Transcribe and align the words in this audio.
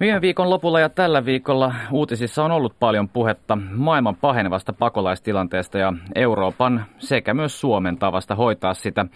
Viime 0.00 0.20
viikon 0.20 0.50
lopulla 0.50 0.80
ja 0.80 0.88
tällä 0.88 1.24
viikolla 1.24 1.74
uutisissa 1.90 2.44
on 2.44 2.50
ollut 2.50 2.76
paljon 2.80 3.08
puhetta 3.08 3.58
maailman 3.72 4.16
pahenevasta 4.16 4.72
pakolaistilanteesta 4.72 5.78
ja 5.78 5.92
Euroopan 6.14 6.84
sekä 6.98 7.34
myös 7.34 7.60
Suomen 7.60 7.98
tavasta 7.98 8.34
hoitaa 8.34 8.74
sitä. 8.74 9.06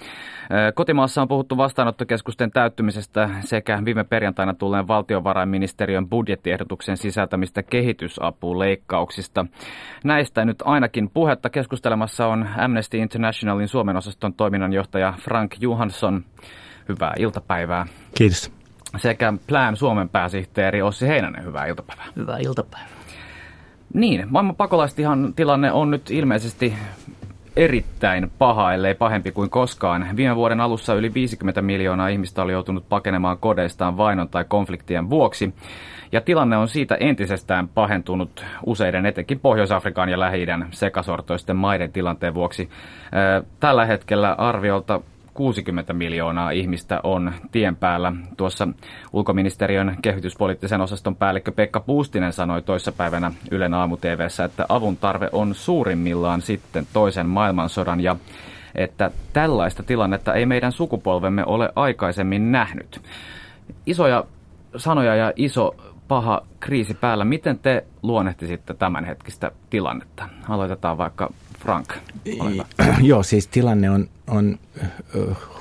Kotimaassa 0.74 1.22
on 1.22 1.28
puhuttu 1.28 1.56
vastaanottokeskusten 1.56 2.50
täyttymisestä 2.50 3.30
sekä 3.40 3.82
viime 3.84 4.04
perjantaina 4.04 4.54
tulleen 4.54 4.88
valtiovarainministeriön 4.88 6.08
budjettiehdotuksen 6.08 6.96
sisältämistä 6.96 7.62
kehitysapuleikkauksista. 7.62 9.46
Näistä 10.04 10.44
nyt 10.44 10.62
ainakin 10.64 11.10
puhetta 11.10 11.50
keskustelemassa 11.50 12.26
on 12.26 12.48
Amnesty 12.58 12.98
Internationalin 12.98 13.68
Suomen 13.68 13.96
osaston 13.96 14.34
toiminnanjohtaja 14.34 15.14
Frank 15.20 15.54
Johansson. 15.60 16.24
Hyvää 16.88 17.12
iltapäivää. 17.18 17.86
Kiitos 18.14 18.59
sekä 18.96 19.32
Plan 19.46 19.76
Suomen 19.76 20.08
pääsihteeri 20.08 20.82
Ossi 20.82 21.08
Heinänen. 21.08 21.44
Hyvää 21.44 21.66
iltapäivää. 21.66 22.06
Hyvää 22.16 22.38
iltapäivää. 22.38 22.88
Niin, 23.94 24.26
maailman 24.30 24.56
pakolaistihan 24.56 25.32
tilanne 25.36 25.72
on 25.72 25.90
nyt 25.90 26.10
ilmeisesti 26.10 26.74
erittäin 27.56 28.30
paha, 28.38 28.72
ellei 28.74 28.94
pahempi 28.94 29.32
kuin 29.32 29.50
koskaan. 29.50 30.06
Viime 30.16 30.36
vuoden 30.36 30.60
alussa 30.60 30.94
yli 30.94 31.14
50 31.14 31.62
miljoonaa 31.62 32.08
ihmistä 32.08 32.42
oli 32.42 32.52
joutunut 32.52 32.88
pakenemaan 32.88 33.38
kodeistaan 33.38 33.96
vainon 33.96 34.28
tai 34.28 34.44
konfliktien 34.48 35.10
vuoksi. 35.10 35.54
Ja 36.12 36.20
tilanne 36.20 36.56
on 36.56 36.68
siitä 36.68 36.94
entisestään 36.94 37.68
pahentunut 37.68 38.44
useiden 38.66 39.06
etenkin 39.06 39.40
Pohjois-Afrikan 39.40 40.08
ja 40.08 40.20
lähi 40.20 40.46
sekasortoisten 40.70 41.56
maiden 41.56 41.92
tilanteen 41.92 42.34
vuoksi. 42.34 42.70
Tällä 43.60 43.86
hetkellä 43.86 44.32
arviolta 44.32 45.00
60 45.34 45.92
miljoonaa 45.92 46.50
ihmistä 46.50 47.00
on 47.02 47.32
tien 47.52 47.76
päällä. 47.76 48.12
Tuossa 48.36 48.68
ulkoministeriön 49.12 49.96
kehityspoliittisen 50.02 50.80
osaston 50.80 51.16
päällikkö 51.16 51.52
Pekka 51.52 51.80
Puustinen 51.80 52.32
sanoi 52.32 52.62
toissapäivänä 52.62 53.32
Ylen 53.50 53.74
aamu 53.74 53.98
että 54.44 54.66
avun 54.68 54.96
tarve 54.96 55.28
on 55.32 55.54
suurimmillaan 55.54 56.42
sitten 56.42 56.86
toisen 56.92 57.26
maailmansodan 57.26 58.00
ja 58.00 58.16
että 58.74 59.10
tällaista 59.32 59.82
tilannetta 59.82 60.34
ei 60.34 60.46
meidän 60.46 60.72
sukupolvemme 60.72 61.44
ole 61.46 61.72
aikaisemmin 61.76 62.52
nähnyt. 62.52 63.00
Isoja 63.86 64.24
sanoja 64.76 65.14
ja 65.14 65.32
iso 65.36 65.74
paha 66.10 66.42
kriisi 66.60 66.94
päällä. 66.94 67.24
Miten 67.24 67.58
te 67.58 67.84
luonnehtisitte 68.02 68.74
tämänhetkistä 68.74 69.52
tilannetta? 69.70 70.28
Aloitetaan 70.48 70.98
vaikka 70.98 71.32
Frank. 71.58 71.94
Joo, 73.02 73.22
siis 73.22 73.46
tilanne 73.46 73.90
on, 73.90 74.08
on 74.26 74.58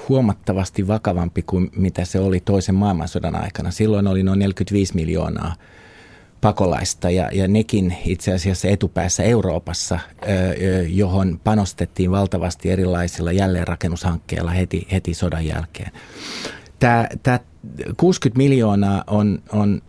huomattavasti 0.09 0.88
vakavampi 0.88 1.41
kuin 1.41 1.72
mitä 1.75 2.06
se 2.06 2.19
oli 2.19 2.39
toisen 2.39 2.75
maailmansodan 2.75 3.36
aikana. 3.36 3.72
Silloin 3.72 4.08
oli 4.08 4.23
noin 4.23 4.39
45 4.39 4.95
miljoonaa 4.95 5.56
pakolaista 6.41 7.09
ja, 7.09 7.30
ja 7.34 7.47
nekin 7.47 7.97
itse 8.06 8.34
asiassa 8.34 8.67
etupäässä 8.67 9.23
Euroopassa, 9.23 10.00
johon 10.88 11.39
panostettiin 11.44 12.11
valtavasti 12.11 12.72
erilaisilla 12.72 13.31
jälleenrakennushankkeilla 13.31 14.52
heti, 14.52 14.88
heti 14.91 15.13
sodan 15.13 15.45
jälkeen. 15.45 15.91
Tämä, 16.80 17.08
tämä 17.23 17.39
60 17.97 18.38
miljoonaa 18.38 19.03
on, 19.08 19.41
on 19.52 19.81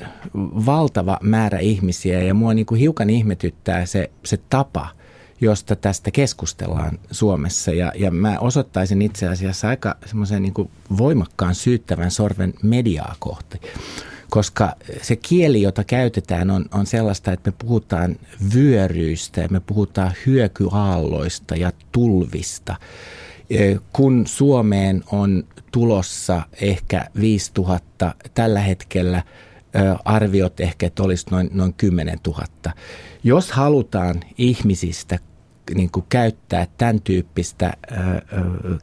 valtava 0.67 1.19
määrä 1.23 1.59
ihmisiä 1.59 2.23
ja 2.23 2.35
mua 2.35 2.55
niin 2.55 2.67
kuin 2.67 2.81
hiukan 2.81 3.11
ihmetyttää 3.11 3.87
se, 3.87 4.11
se 4.25 4.37
tapa– 4.49 4.89
josta 5.41 5.77
tästä 5.77 6.11
keskustellaan 6.11 6.99
Suomessa. 7.11 7.73
Ja, 7.73 7.93
ja 7.97 8.11
mä 8.11 8.39
osoittaisin 8.39 9.03
itse 9.03 9.29
asiassa 9.29 9.69
aika 9.69 9.97
semmoisen 10.07 10.43
niin 10.43 10.71
voimakkaan 10.99 11.55
syyttävän 11.55 12.11
sorven 12.11 12.55
mediaa 12.63 13.17
kohti. 13.19 13.61
Koska 14.31 14.73
se 15.03 15.17
kieli, 15.17 15.63
jota 15.63 15.85
käytetään, 15.85 16.51
on, 16.51 16.65
on 16.73 16.87
sellaista, 16.87 17.33
että 17.33 17.51
me 17.51 17.57
puhutaan 17.59 18.17
vyöryistä 18.55 19.41
ja 19.41 19.49
me 19.51 19.61
puhutaan 19.61 20.13
hyökyaalloista 20.27 21.57
ja 21.57 21.73
tulvista. 21.93 22.77
Kun 23.93 24.27
Suomeen 24.27 25.03
on 25.13 25.45
tulossa 25.73 26.43
ehkä 26.61 27.07
5000 27.21 28.15
tällä 28.35 28.61
hetkellä– 28.61 29.23
arviot 30.05 30.61
ehkä, 30.61 30.87
että 30.87 31.03
olisi 31.03 31.27
noin, 31.31 31.51
noin 31.53 31.75
10 31.75 32.19
000. 32.27 32.45
Jos 33.25 33.53
halutaan 33.53 34.21
ihmisistä 34.39 35.19
niin 35.75 35.91
kuin 35.91 36.07
käyttää 36.09 36.67
tämän 36.79 37.01
tyyppistä 37.01 37.73
ö, 37.93 37.97
ö, 37.97 38.21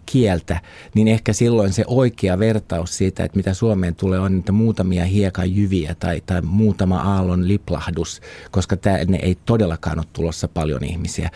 kieltä, 0.06 0.62
niin 0.96 1.08
ehkä 1.08 1.34
silloin 1.34 1.74
se 1.74 1.84
oikea 1.88 2.40
vertaus 2.40 2.98
siitä, 2.98 3.24
että 3.24 3.38
mitä 3.38 3.54
Suomeen 3.54 3.96
tulee, 3.96 4.20
on 4.20 4.36
niitä 4.36 4.52
muutamia 4.52 5.06
hiekanjyviä 5.06 5.96
tai, 6.00 6.22
tai 6.26 6.42
muutama 6.42 7.02
aallon 7.02 7.48
liplahdus, 7.48 8.22
koska 8.52 8.78
tänne 8.78 9.20
ei 9.22 9.38
todellakaan 9.46 10.00
ole 10.00 10.06
tulossa 10.14 10.48
paljon 10.48 10.84
ihmisiä. 10.84 11.30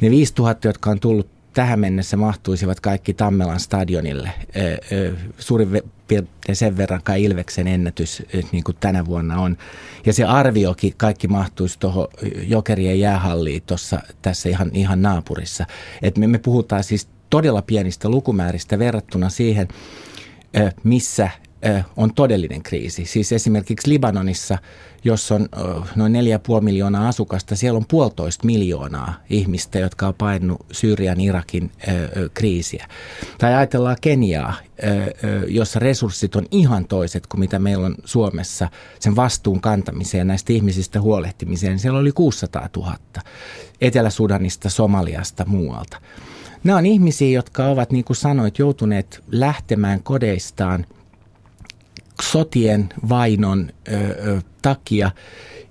Ne 0.00 0.10
5000, 0.10 0.68
jotka 0.68 0.90
on 0.90 1.00
tullut 1.00 1.39
tähän 1.52 1.80
mennessä 1.80 2.16
mahtuisivat 2.16 2.80
kaikki 2.80 3.14
Tammelan 3.14 3.60
stadionille. 3.60 4.30
Suurin 5.38 5.82
piirtein 6.08 6.56
sen 6.56 6.76
verran 6.76 7.00
kai 7.04 7.24
Ilveksen 7.24 7.68
ennätys 7.68 8.22
niin 8.52 8.64
kuin 8.64 8.76
tänä 8.80 9.06
vuonna 9.06 9.40
on. 9.40 9.56
Ja 10.06 10.12
se 10.12 10.24
arviokin 10.24 10.94
kaikki 10.96 11.28
mahtuisi 11.28 11.78
tuohon 11.78 12.08
Jokerien 12.42 13.00
jäähalliin 13.00 13.62
tuossa 13.66 14.00
tässä 14.22 14.48
ihan, 14.48 14.70
ihan 14.74 15.02
naapurissa. 15.02 15.66
Et 16.02 16.18
me, 16.18 16.26
me 16.26 16.38
puhutaan 16.38 16.84
siis 16.84 17.08
todella 17.30 17.62
pienistä 17.62 18.08
lukumääristä 18.08 18.78
verrattuna 18.78 19.28
siihen, 19.28 19.68
missä 20.84 21.30
on 21.96 22.14
todellinen 22.14 22.62
kriisi. 22.62 23.04
Siis 23.04 23.32
esimerkiksi 23.32 23.90
Libanonissa, 23.90 24.58
jos 25.04 25.32
on 25.32 25.48
noin 25.96 26.12
4,5 26.12 26.60
miljoonaa 26.60 27.08
asukasta, 27.08 27.56
siellä 27.56 27.76
on 27.76 27.84
puolitoista 27.88 28.46
miljoonaa 28.46 29.14
ihmistä, 29.30 29.78
jotka 29.78 30.06
on 30.06 30.14
painunut 30.14 30.66
Syyrian, 30.72 31.20
Irakin 31.20 31.70
kriisiä. 32.34 32.86
Tai 33.38 33.54
ajatellaan 33.54 33.96
Keniaa, 34.00 34.54
jossa 35.48 35.78
resurssit 35.78 36.36
on 36.36 36.46
ihan 36.50 36.86
toiset 36.86 37.26
kuin 37.26 37.40
mitä 37.40 37.58
meillä 37.58 37.86
on 37.86 37.94
Suomessa 38.04 38.68
sen 39.00 39.16
vastuun 39.16 39.60
kantamiseen 39.60 40.26
näistä 40.26 40.52
ihmisistä 40.52 41.00
huolehtimiseen. 41.00 41.78
Siellä 41.78 41.98
oli 41.98 42.12
600 42.12 42.68
000 42.76 42.96
Etelä-Sudanista, 43.80 44.68
Somaliasta, 44.68 45.44
muualta. 45.46 45.96
Nämä 46.64 46.78
on 46.78 46.86
ihmisiä, 46.86 47.28
jotka 47.28 47.66
ovat, 47.66 47.92
niin 47.92 48.04
kuin 48.04 48.16
sanoit, 48.16 48.58
joutuneet 48.58 49.24
lähtemään 49.30 50.02
kodeistaan– 50.02 50.86
sotien 52.22 52.88
vainon 53.08 53.70
ö, 53.88 53.96
ö, 53.96 54.40
takia 54.62 55.10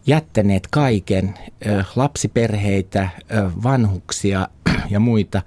jättäneet 0.08 0.68
kaiken, 0.68 1.34
ö, 1.66 1.84
lapsiperheitä, 1.96 3.10
ö, 3.32 3.50
vanhuksia 3.64 4.48
ja 4.90 5.00
muita, 5.00 5.42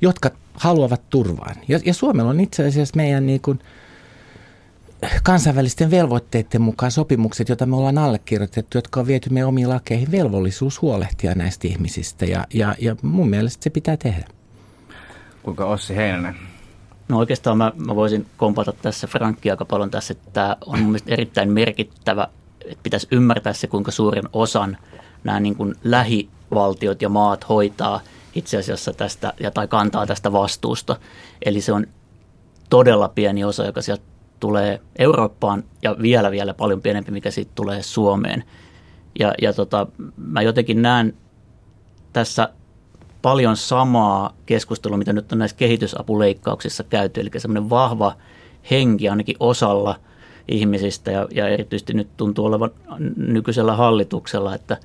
jotka 0.00 0.30
haluavat 0.54 1.02
turvaan. 1.10 1.56
Ja, 1.68 1.80
ja 1.84 1.94
Suomella 1.94 2.30
on 2.30 2.40
itse 2.40 2.66
asiassa 2.66 2.96
meidän 2.96 3.26
niin 3.26 3.40
kuin, 3.40 3.58
kansainvälisten 5.22 5.90
velvoitteiden 5.90 6.62
mukaan 6.62 6.92
sopimukset, 6.92 7.48
joita 7.48 7.66
me 7.66 7.76
ollaan 7.76 7.98
allekirjoitettu, 7.98 8.78
jotka 8.78 9.00
on 9.00 9.06
viety 9.06 9.30
meidän 9.30 9.48
omiin 9.48 9.68
lakeihin, 9.68 10.10
velvollisuus 10.10 10.82
huolehtia 10.82 11.34
näistä 11.34 11.68
ihmisistä 11.68 12.24
ja, 12.24 12.46
ja, 12.54 12.74
ja 12.78 12.96
mun 13.02 13.30
mielestä 13.30 13.64
se 13.64 13.70
pitää 13.70 13.96
tehdä. 13.96 14.24
Kuinka 15.42 15.64
Ossi 15.66 15.96
Heinänen 15.96 16.51
No 17.12 17.18
oikeastaan 17.18 17.58
mä, 17.58 17.72
mä 17.76 17.96
voisin 17.96 18.26
kompata 18.36 18.72
tässä 18.72 19.06
Frankkia 19.06 19.52
aika 19.52 19.64
paljon 19.64 19.90
tässä, 19.90 20.12
että 20.12 20.30
tämä 20.32 20.56
on 20.66 20.78
mun 20.78 20.88
mielestä 20.88 21.12
erittäin 21.12 21.52
merkittävä, 21.52 22.28
että 22.64 22.82
pitäisi 22.82 23.08
ymmärtää 23.10 23.52
se, 23.52 23.66
kuinka 23.66 23.90
suurin 23.90 24.28
osan 24.32 24.76
nämä 25.24 25.40
niin 25.40 25.56
kuin 25.56 25.74
lähivaltiot 25.84 27.02
ja 27.02 27.08
maat 27.08 27.48
hoitaa 27.48 28.00
itse 28.34 28.58
asiassa 28.58 28.92
tästä, 28.92 29.32
ja 29.40 29.50
tai 29.50 29.68
kantaa 29.68 30.06
tästä 30.06 30.32
vastuusta. 30.32 30.96
Eli 31.44 31.60
se 31.60 31.72
on 31.72 31.86
todella 32.70 33.08
pieni 33.08 33.44
osa, 33.44 33.64
joka 33.64 33.82
sieltä 33.82 34.04
tulee 34.40 34.80
Eurooppaan 34.98 35.64
ja 35.82 35.96
vielä 36.02 36.30
vielä 36.30 36.54
paljon 36.54 36.82
pienempi, 36.82 37.10
mikä 37.10 37.30
siitä 37.30 37.52
tulee 37.54 37.82
Suomeen. 37.82 38.44
Ja, 39.18 39.34
ja 39.42 39.52
tota, 39.52 39.86
mä 40.16 40.42
jotenkin 40.42 40.82
näen 40.82 41.14
tässä 42.12 42.48
paljon 43.22 43.56
samaa 43.56 44.36
keskustelua, 44.46 44.98
mitä 44.98 45.12
nyt 45.12 45.32
on 45.32 45.38
näissä 45.38 45.56
kehitysapuleikkauksissa 45.56 46.84
käyty, 46.84 47.20
eli 47.20 47.30
semmoinen 47.36 47.70
vahva 47.70 48.16
henki 48.70 49.08
ainakin 49.08 49.36
osalla 49.40 49.96
ihmisistä 50.48 51.10
ja, 51.10 51.28
ja 51.34 51.48
erityisesti 51.48 51.94
nyt 51.94 52.08
tuntuu 52.16 52.46
olevan 52.46 52.70
nykyisellä 53.16 53.76
hallituksella, 53.76 54.54
että, 54.54 54.76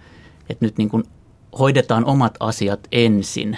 että 0.50 0.66
nyt 0.66 0.78
niin 0.78 0.90
kuin 0.90 1.04
hoidetaan 1.60 2.06
omat 2.06 2.38
asiat 2.40 2.88
ensin, 2.92 3.58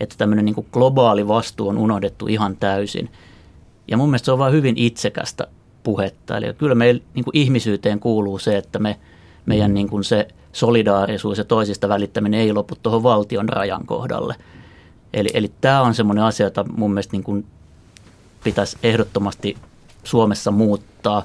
että 0.00 0.14
tämmöinen 0.18 0.44
niin 0.44 0.54
kuin 0.54 0.66
globaali 0.72 1.28
vastuu 1.28 1.68
on 1.68 1.78
unohdettu 1.78 2.26
ihan 2.26 2.56
täysin. 2.56 3.10
Ja 3.88 3.96
mun 3.96 4.08
mielestä 4.08 4.24
se 4.24 4.32
on 4.32 4.38
vain 4.38 4.52
hyvin 4.52 4.76
itsekästä 4.76 5.46
puhetta. 5.82 6.36
Eli 6.36 6.54
kyllä 6.54 6.74
meillä 6.74 7.02
niin 7.14 7.24
kuin 7.24 7.36
ihmisyyteen 7.36 8.00
kuuluu 8.00 8.38
se, 8.38 8.56
että 8.56 8.78
me, 8.78 8.96
meidän 9.46 9.74
niin 9.74 9.88
kuin 9.88 10.04
se– 10.04 10.28
solidaarisuus 10.52 11.38
ja 11.38 11.44
toisista 11.44 11.88
välittäminen 11.88 12.40
ei 12.40 12.52
lopu 12.52 12.74
tuohon 12.82 13.02
valtion 13.02 13.48
rajan 13.48 13.86
kohdalle. 13.86 14.34
Eli, 15.12 15.28
eli 15.34 15.52
tämä 15.60 15.82
on 15.82 15.94
semmoinen 15.94 16.24
asia, 16.24 16.46
jota 16.46 16.64
mun 16.76 16.90
mielestä 16.90 17.12
niin 17.12 17.24
kuin 17.24 17.46
pitäisi 18.44 18.76
ehdottomasti 18.82 19.56
Suomessa 20.04 20.50
muuttaa. 20.50 21.22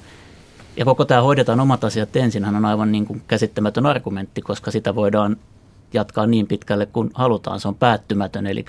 Ja 0.78 0.86
koko 0.86 1.06
tämä 1.06 1.22
hoidetaan 1.22 1.60
omat 1.60 1.84
asiat 1.84 2.16
ensin 2.16 2.46
on 2.46 2.66
aivan 2.66 2.92
niin 2.92 3.06
kuin 3.06 3.22
käsittämätön 3.28 3.86
argumentti, 3.86 4.42
koska 4.42 4.72
sitä 4.72 4.96
voidaan 4.96 5.38
jatkaa 5.94 6.26
niin 6.26 6.48
pitkälle 6.48 6.86
kuin 6.86 7.12
halutaan. 7.14 7.60
Se 7.60 7.68
on 7.68 7.76
päättymätön. 7.76 8.48
Eli 8.48 8.66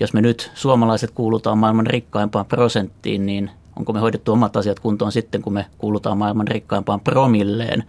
jos 0.00 0.12
me 0.12 0.20
nyt 0.20 0.50
suomalaiset 0.54 1.10
kuulutaan 1.10 1.58
maailman 1.58 1.86
rikkaimpaan 1.86 2.46
prosenttiin, 2.46 3.26
niin 3.26 3.50
onko 3.76 3.92
me 3.92 4.00
hoidettu 4.00 4.32
omat 4.32 4.56
asiat 4.56 4.80
kuntoon 4.80 5.12
sitten, 5.12 5.42
kun 5.42 5.52
me 5.52 5.66
kuulutaan 5.78 6.18
maailman 6.18 6.48
rikkaimpaan 6.48 7.00
promilleen, 7.00 7.84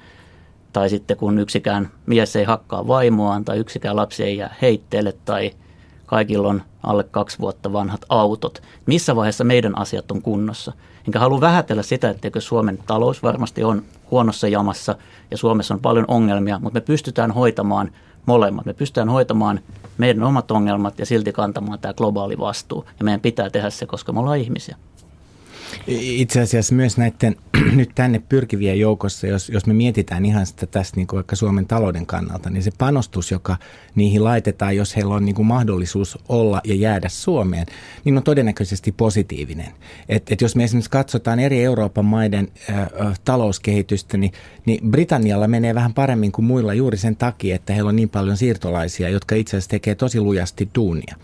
tai 0.74 0.90
sitten 0.90 1.18
kun 1.18 1.40
yksikään 1.40 1.90
mies 2.06 2.36
ei 2.36 2.44
hakkaa 2.44 2.88
vaimoaan, 2.88 3.46
tai 3.46 3.58
yksikään 3.58 3.96
lapsi 3.96 4.24
ei 4.24 4.38
jää 4.38 4.56
heitteelle, 4.62 5.14
tai 5.26 5.52
kaikilla 6.06 6.48
on 6.48 6.62
alle 6.84 7.04
kaksi 7.04 7.40
vuotta 7.40 7.74
vanhat 7.74 8.06
autot. 8.10 8.62
Missä 8.86 9.16
vaiheessa 9.16 9.44
meidän 9.44 9.78
asiat 9.78 10.12
on 10.12 10.22
kunnossa? 10.22 10.74
Enkä 11.08 11.20
halua 11.20 11.42
vähätellä 11.42 11.84
sitä, 11.84 12.10
etteikö 12.10 12.42
Suomen 12.42 12.80
talous 12.88 13.24
varmasti 13.24 13.64
on 13.64 13.84
huonossa 14.12 14.48
jamassa 14.48 14.96
ja 15.32 15.38
Suomessa 15.38 15.74
on 15.74 15.80
paljon 15.80 16.06
ongelmia, 16.08 16.60
mutta 16.60 16.80
me 16.80 16.82
pystytään 16.82 17.32
hoitamaan 17.32 17.92
molemmat. 18.26 18.66
Me 18.66 18.74
pystytään 18.74 19.10
hoitamaan 19.10 19.60
meidän 19.98 20.24
omat 20.24 20.52
ongelmat 20.52 21.00
ja 21.00 21.06
silti 21.06 21.32
kantamaan 21.32 21.80
tämä 21.80 21.94
globaali 21.94 22.38
vastuu. 22.38 22.86
Ja 23.00 23.06
meidän 23.06 23.22
pitää 23.22 23.50
tehdä 23.50 23.70
se, 23.70 23.86
koska 23.86 24.12
me 24.12 24.20
ollaan 24.20 24.38
ihmisiä. 24.38 24.78
Itse 25.88 26.42
asiassa 26.42 26.76
myös 26.76 26.98
näiden 26.98 27.36
nyt 27.76 27.92
tänne 27.96 28.22
pyrkivien 28.30 28.80
joukossa, 28.80 29.28
jos, 29.28 29.50
jos 29.50 29.66
me 29.66 29.74
mietitään 29.74 30.26
ihan 30.26 30.46
sitä 30.46 30.66
tästä 30.66 30.98
niin 30.98 31.08
kuin 31.08 31.18
vaikka 31.18 31.36
Suomen 31.36 31.68
talouden 31.68 32.06
kannalta, 32.06 32.50
niin 32.50 32.64
se 32.64 32.72
panostus, 32.78 33.32
joka 33.32 33.58
niihin 33.96 34.24
laitetaan, 34.24 34.76
jos 34.76 34.96
heillä 34.96 35.16
on 35.16 35.26
niin 35.26 35.36
kuin 35.36 35.46
mahdollisuus 35.46 36.18
olla 36.30 36.62
ja 36.64 36.76
jäädä 36.76 37.10
Suomeen, 37.10 37.66
niin 38.04 38.18
on 38.18 38.24
todennäköisesti 38.24 38.92
positiivinen. 38.92 39.72
Et, 40.10 40.32
et 40.32 40.42
jos 40.42 40.56
me 40.56 40.64
esimerkiksi 40.64 40.92
katsotaan 40.92 41.40
eri 41.40 41.64
Euroopan 41.64 42.06
maiden 42.06 42.48
ä, 42.70 42.88
talouskehitystä, 43.26 44.18
niin, 44.18 44.32
niin 44.66 44.92
Britannialla 44.92 45.48
menee 45.48 45.76
vähän 45.76 45.94
paremmin 45.94 46.32
kuin 46.32 46.46
muilla 46.46 46.74
juuri 46.74 46.98
sen 46.98 47.16
takia, 47.16 47.56
että 47.56 47.74
heillä 47.74 47.90
on 47.90 47.96
niin 47.96 48.10
paljon 48.10 48.38
siirtolaisia, 48.38 49.10
jotka 49.10 49.36
itse 49.36 49.58
asiassa 49.58 49.70
tekee 49.70 49.96
tosi 49.96 50.20
lujasti 50.20 50.70
duunia. 50.76 51.16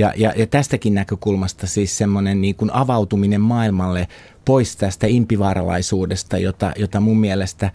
Ja, 0.00 0.12
ja, 0.16 0.32
ja 0.36 0.46
tästäkin 0.46 0.94
näkökulmasta 0.94 1.66
siis 1.66 1.98
semmoinen 1.98 2.40
niin 2.40 2.56
avautuminen 2.72 3.40
maailmalle 3.40 4.08
pois 4.44 4.76
tästä 4.76 5.06
impivaaralaisuudesta, 5.06 6.38
jota, 6.38 6.72
jota 6.76 7.00
mun 7.00 7.20
mielestä 7.20 7.70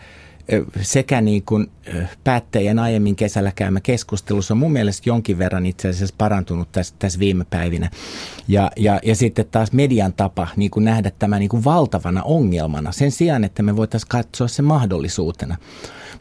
sekä 0.81 1.21
niin 1.21 1.43
kuin 1.43 1.71
päättäjien 2.23 2.79
aiemmin 2.79 3.15
kesällä 3.15 3.51
käymä 3.55 3.79
keskustelussa 3.79 4.53
on 4.53 4.57
mun 4.57 4.71
mielestä 4.71 5.09
jonkin 5.09 5.37
verran 5.37 5.65
itse 5.65 5.89
asiassa 5.89 6.15
parantunut 6.17 6.71
tässä, 6.71 6.95
tässä 6.99 7.19
viime 7.19 7.45
päivinä. 7.49 7.89
Ja, 8.47 8.71
ja, 8.77 8.99
ja 9.03 9.15
sitten 9.15 9.45
taas 9.51 9.71
median 9.71 10.13
tapa 10.13 10.47
niin 10.55 10.71
kuin 10.71 10.85
nähdä 10.85 11.11
tämä 11.19 11.39
niin 11.39 11.49
kuin 11.49 11.63
valtavana 11.63 12.23
ongelmana 12.23 12.91
sen 12.91 13.11
sijaan, 13.11 13.43
että 13.43 13.63
me 13.63 13.75
voitaisiin 13.75 14.09
katsoa 14.09 14.47
se 14.47 14.61
mahdollisuutena. 14.61 15.57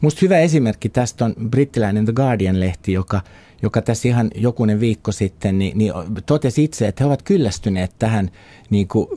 Musta 0.01 0.19
hyvä 0.21 0.39
esimerkki 0.39 0.89
tästä 0.89 1.25
on 1.25 1.35
brittiläinen 1.49 2.05
The 2.05 2.13
Guardian-lehti, 2.13 2.93
joka– 2.93 3.21
joka 3.61 3.81
tässä 3.81 4.07
ihan 4.07 4.31
jokunen 4.35 4.79
viikko 4.79 5.11
sitten 5.11 5.59
niin, 5.59 5.77
niin 5.77 5.93
totesi 6.25 6.63
itse, 6.63 6.87
että 6.87 7.03
he 7.03 7.07
ovat 7.07 7.21
kyllästyneet 7.21 7.91
tähän 7.99 8.31
niin 8.69 8.87
kuin 8.87 9.07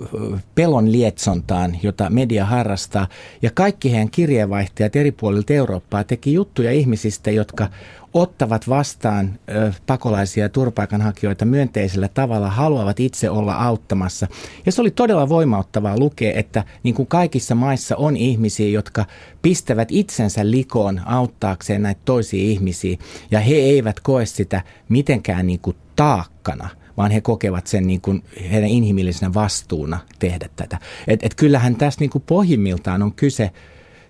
pelon 0.55 0.93
lietsontaan, 0.93 1.79
jota 1.83 2.11
media 2.11 2.45
harrastaa. 2.45 3.09
Ja 3.43 3.51
kaikki 3.55 3.93
heidän 3.93 4.11
kirjeenvaihtajat 4.11 4.97
eri 4.97 5.13
puolilta 5.13 5.53
Eurooppaa 5.53 6.05
teki 6.05 6.33
juttuja 6.33 6.73
ihmisistä, 6.73 7.31
jotka 7.31 7.69
ottavat 8.15 8.69
vastaan 8.69 9.39
ö, 9.51 9.73
pakolaisia 9.87 10.45
ja 10.45 10.49
turvapaikanhakijoita 10.49 11.45
myönteisellä 11.45 12.09
tavalla, 12.09 12.51
haluavat 12.51 13.01
itse 13.01 13.31
olla 13.31 13.55
auttamassa. 13.55 14.27
Ja 14.67 14.73
se 14.73 14.81
oli 14.81 14.91
todella 14.91 15.29
voimauttavaa 15.29 15.99
lukea, 15.99 16.33
että 16.33 16.65
niin 16.83 16.95
kuin 16.95 17.07
kaikissa 17.07 17.55
maissa 17.55 17.97
on 17.97 18.17
ihmisiä, 18.17 18.69
jotka 18.69 19.05
pistävät 19.43 19.89
itsensä 19.91 20.51
likoon 20.51 21.01
auttaakseen 21.05 21.83
näitä 21.83 22.01
toisia 22.05 22.43
ihmisiä, 22.43 22.99
ja 23.31 23.41
he 23.41 23.55
eivät 23.55 24.01
koe 24.01 24.27
sitä 24.27 24.63
mitenkään 24.89 25.47
niin 25.47 25.61
kuin 25.61 25.77
taakkana 25.97 26.69
vaan 26.99 27.11
he 27.11 27.21
kokevat 27.21 27.67
sen 27.67 27.87
niin 27.87 28.01
kuin 28.01 28.25
heidän 28.51 28.71
inhimillisenä 28.71 29.35
vastuuna 29.35 29.99
tehdä 30.19 30.49
tätä. 30.57 30.79
Et, 31.09 31.23
et 31.23 31.35
kyllähän 31.35 31.77
tässä 31.77 32.01
niin 32.01 32.11
kuin 32.11 32.25
pohjimmiltaan 32.27 33.03
on 33.03 33.13
kyse 33.13 33.51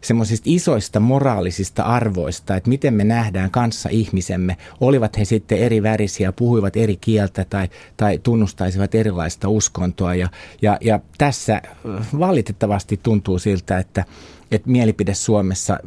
semmoisista 0.01 0.45
isoista 0.49 1.01
moraalisista 1.01 1.83
arvoista, 1.83 2.57
että 2.57 2.69
miten 2.69 2.95
me 2.95 3.05
nähdään 3.05 3.51
kanssa 3.51 3.89
ihmisemme, 3.89 4.57
olivat 4.81 5.19
he 5.19 5.25
sitten 5.25 5.59
eri 5.59 5.83
värisiä, 5.83 6.33
puhuivat 6.33 6.77
eri 6.77 6.97
kieltä 6.97 7.47
tai, 7.51 7.69
tai 7.97 8.19
tunnustaisivat 8.19 8.95
erilaista 8.95 9.49
uskontoa. 9.49 10.15
Ja, 10.15 10.29
ja, 10.63 10.79
ja 10.81 11.01
tässä 11.19 11.63
valitettavasti 12.19 13.01
tuntuu 13.03 13.39
siltä, 13.39 13.79
että, 13.79 14.05
että 14.53 14.71
mielipide 14.71 15.15
Suomessa 15.15 15.79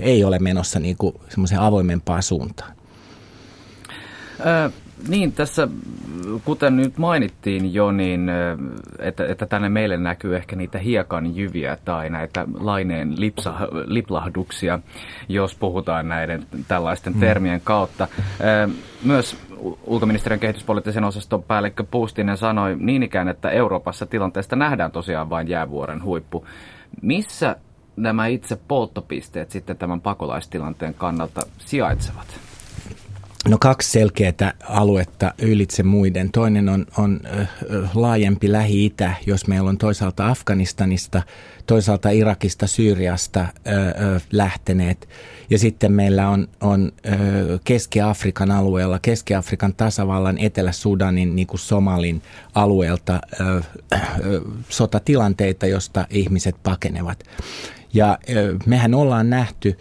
ei 0.00 0.24
ole 0.24 0.38
menossa 0.38 0.80
niin 0.80 0.96
kuin 0.96 1.14
semmoiseen 1.28 1.60
avoimempaan 1.60 2.22
suuntaan. 2.22 2.72
Niin, 5.08 5.32
tässä 5.32 5.68
kuten 6.44 6.76
nyt 6.76 6.98
mainittiin 6.98 7.74
jo, 7.74 7.92
niin 7.92 8.30
että, 8.98 9.26
että 9.26 9.46
tänne 9.46 9.68
meille 9.68 9.96
näkyy 9.96 10.36
ehkä 10.36 10.56
niitä 10.56 10.78
hiekan 10.78 11.36
jyviä 11.36 11.78
tai 11.84 12.10
näitä 12.10 12.46
laineen 12.58 13.20
lipsa, 13.20 13.54
liplahduksia, 13.86 14.78
jos 15.28 15.54
puhutaan 15.54 16.08
näiden 16.08 16.46
tällaisten 16.68 17.12
mm. 17.12 17.20
termien 17.20 17.60
kautta. 17.64 18.08
Myös 19.04 19.36
ulkoministeriön 19.84 20.40
kehityspoliittisen 20.40 21.04
osaston 21.04 21.42
päällikkö 21.42 21.84
Puustinen 21.90 22.36
sanoi 22.36 22.76
niin 22.78 23.02
ikään, 23.02 23.28
että 23.28 23.50
Euroopassa 23.50 24.06
tilanteesta 24.06 24.56
nähdään 24.56 24.92
tosiaan 24.92 25.30
vain 25.30 25.48
jäävuoren 25.48 26.02
huippu. 26.02 26.46
Missä 27.02 27.56
nämä 27.96 28.26
itse 28.26 28.58
polttopisteet 28.68 29.50
sitten 29.50 29.76
tämän 29.76 30.00
pakolaistilanteen 30.00 30.94
kannalta 30.94 31.40
sijaitsevat? 31.58 32.49
No 33.50 33.58
kaksi 33.60 33.90
selkeää 33.90 34.54
aluetta 34.68 35.34
ylitse 35.42 35.82
muiden. 35.82 36.32
Toinen 36.32 36.68
on, 36.68 36.86
on 36.98 37.20
laajempi 37.94 38.52
Lähi-Itä, 38.52 39.14
jos 39.26 39.46
meillä 39.46 39.70
on 39.70 39.78
toisaalta 39.78 40.28
Afganistanista, 40.28 41.22
toisaalta 41.66 42.10
Irakista, 42.10 42.66
Syyriasta 42.66 43.46
lähteneet. 44.32 45.08
Ja 45.50 45.58
sitten 45.58 45.92
meillä 45.92 46.28
on, 46.28 46.48
on 46.60 46.92
Keski-Afrikan 47.64 48.50
alueella, 48.50 48.98
Keski-Afrikan 48.98 49.74
tasavallan, 49.74 50.38
Etelä-Sudanin, 50.38 51.36
niin 51.36 51.46
kuin 51.46 51.60
Somalin 51.60 52.22
alueelta 52.54 53.20
sotatilanteita, 54.68 55.66
josta 55.66 56.06
ihmiset 56.10 56.56
pakenevat. 56.62 57.24
Ja 57.94 58.18
mehän 58.66 58.94
ollaan 58.94 59.30
nähty, 59.30 59.78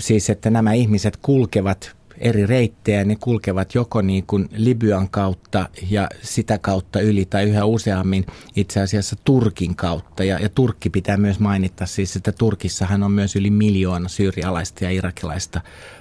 siis 0.00 0.30
että 0.30 0.50
nämä 0.50 0.72
ihmiset 0.72 1.16
kulkevat 1.16 1.95
eri 2.18 2.46
reittejä. 2.46 3.04
Ne 3.04 3.16
kulkevat 3.20 3.74
joko 3.74 4.02
niin 4.02 4.26
kuin 4.26 4.48
Libyan 4.52 5.08
kautta 5.08 5.68
ja 5.90 6.08
sitä 6.22 6.58
kautta 6.58 7.00
yli 7.00 7.24
tai 7.24 7.44
yhä 7.44 7.64
useammin 7.64 8.26
itse 8.56 8.80
asiassa 8.80 9.16
Turkin 9.24 9.76
kautta. 9.76 10.24
Ja, 10.24 10.38
ja 10.38 10.48
Turkki 10.48 10.90
pitää 10.90 11.16
myös 11.16 11.40
mainita 11.40 11.86
siis, 11.86 12.16
että 12.16 12.32
Turkissahan 12.32 13.02
on 13.02 13.12
myös 13.12 13.36
yli 13.36 13.50
miljoona 13.50 14.08
syyrialaista 14.08 14.84
ja 14.84 14.90
irakilaista 14.90 15.60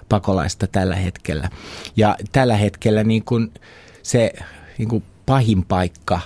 pakolaista 0.09 0.67
tällä 0.67 0.95
hetkellä. 0.95 1.49
Ja 1.95 2.15
tällä 2.31 2.57
hetkellä 2.57 3.03
niin 3.03 3.23
kuin 3.23 3.51
se 4.03 4.33
niin 4.77 4.89
kuin 4.89 5.03
pahin 5.25 5.65
paikka 5.65 6.19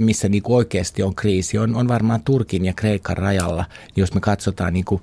missä 0.00 0.28
niin 0.28 0.42
kuin 0.42 0.56
oikeasti 0.56 1.02
on 1.02 1.14
kriisi, 1.14 1.58
on, 1.58 1.76
on 1.76 1.88
varmaan 1.88 2.22
Turkin 2.22 2.64
ja 2.64 2.72
Kreikan 2.72 3.16
rajalla. 3.16 3.64
Jos 3.96 4.14
me 4.14 4.20
katsotaan, 4.20 4.72
niin 4.72 4.84
kuin, 4.84 5.02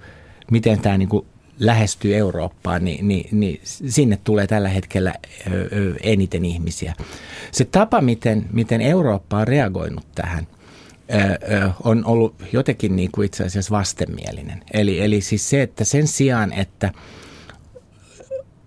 miten 0.52 0.80
tämä 0.80 0.98
niin 0.98 1.10
kuin 1.10 1.26
lähestyy 1.60 2.16
Eurooppaa, 2.16 2.80
niin, 2.80 3.08
niin, 3.08 3.28
niin 3.32 3.62
sinne 3.64 4.20
tulee 4.24 4.48
tällä 4.48 4.70
hetkellä 4.70 5.14
eniten 6.04 6.46
ihmisiä. 6.46 6.94
Se 7.52 7.66
tapa, 7.66 8.02
miten, 8.02 8.46
miten 8.52 8.82
Eurooppa 8.82 9.38
on 9.38 9.48
reagoinut 9.48 10.06
tähän, 10.16 10.48
on 11.84 12.06
ollut 12.06 12.36
jotenkin 12.54 12.96
niin 12.96 13.12
kuin 13.12 13.26
itse 13.26 13.44
asiassa 13.44 13.72
vastenmielinen. 13.72 14.62
Eli, 14.74 15.02
eli 15.02 15.22
siis 15.22 15.50
se, 15.50 15.62
että 15.62 15.84
sen 15.84 16.08
sijaan, 16.08 16.54
että 16.54 16.92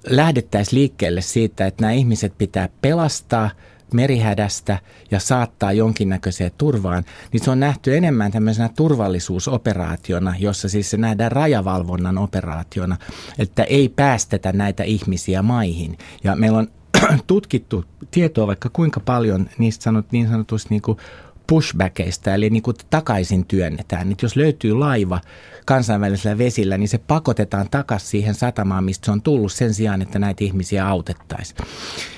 lähdettäisiin 0.07 0.81
liikkeelle 0.81 1.21
siitä, 1.21 1.66
että 1.66 1.83
nämä 1.83 1.93
ihmiset 1.93 2.38
pitää 2.38 2.69
pelastaa– 2.83 3.50
merihädästä 3.95 4.78
ja 5.11 5.21
saattaa 5.21 5.73
jonkinnäköiseen 5.73 6.50
turvaan, 6.59 7.05
niin 7.33 7.45
se 7.45 7.50
on 7.50 7.61
nähty 7.61 7.97
enemmän 7.97 8.33
tämmöisenä 8.33 8.71
turvallisuusoperaationa, 8.76 10.35
jossa 10.38 10.69
siis 10.69 10.90
se 10.90 10.97
nähdään 10.97 11.33
rajavalvonnan 11.33 12.19
operaationa, 12.19 12.97
että 13.38 13.64
ei 13.64 13.88
päästetä 13.88 14.52
näitä 14.52 14.83
ihmisiä 14.83 15.43
maihin. 15.43 15.99
Ja 16.25 16.37
meillä 16.37 16.59
on 16.59 16.69
tutkittu 17.26 17.85
tietoa 18.11 18.47
vaikka 18.47 18.71
kuinka 18.73 19.00
paljon 19.00 19.49
niistä 19.59 19.83
sanot, 19.83 20.12
niin 20.12 20.28
sanotusti 20.28 20.69
niin 20.71 20.83
kuin 20.83 20.99
pushbackeista, 21.46 22.34
eli 22.34 22.50
niin 22.50 22.62
kuin 22.62 22.76
takaisin 22.90 23.46
työnnetään. 23.46 24.12
Että 24.12 24.24
jos 24.24 24.36
löytyy 24.36 24.72
laiva 24.72 25.20
kansainvälisellä 25.64 26.38
vesillä, 26.38 26.78
niin 26.78 26.88
se 26.88 26.98
pakotetaan 26.98 27.68
takaisin 27.70 28.08
siihen 28.08 28.34
satamaan, 28.34 28.84
mistä 28.84 29.04
se 29.04 29.10
on 29.10 29.22
tullut 29.22 29.52
sen 29.52 29.74
sijaan, 29.74 30.02
että 30.02 30.18
näitä 30.18 30.44
ihmisiä 30.44 30.88
autettaisiin. 30.88 31.58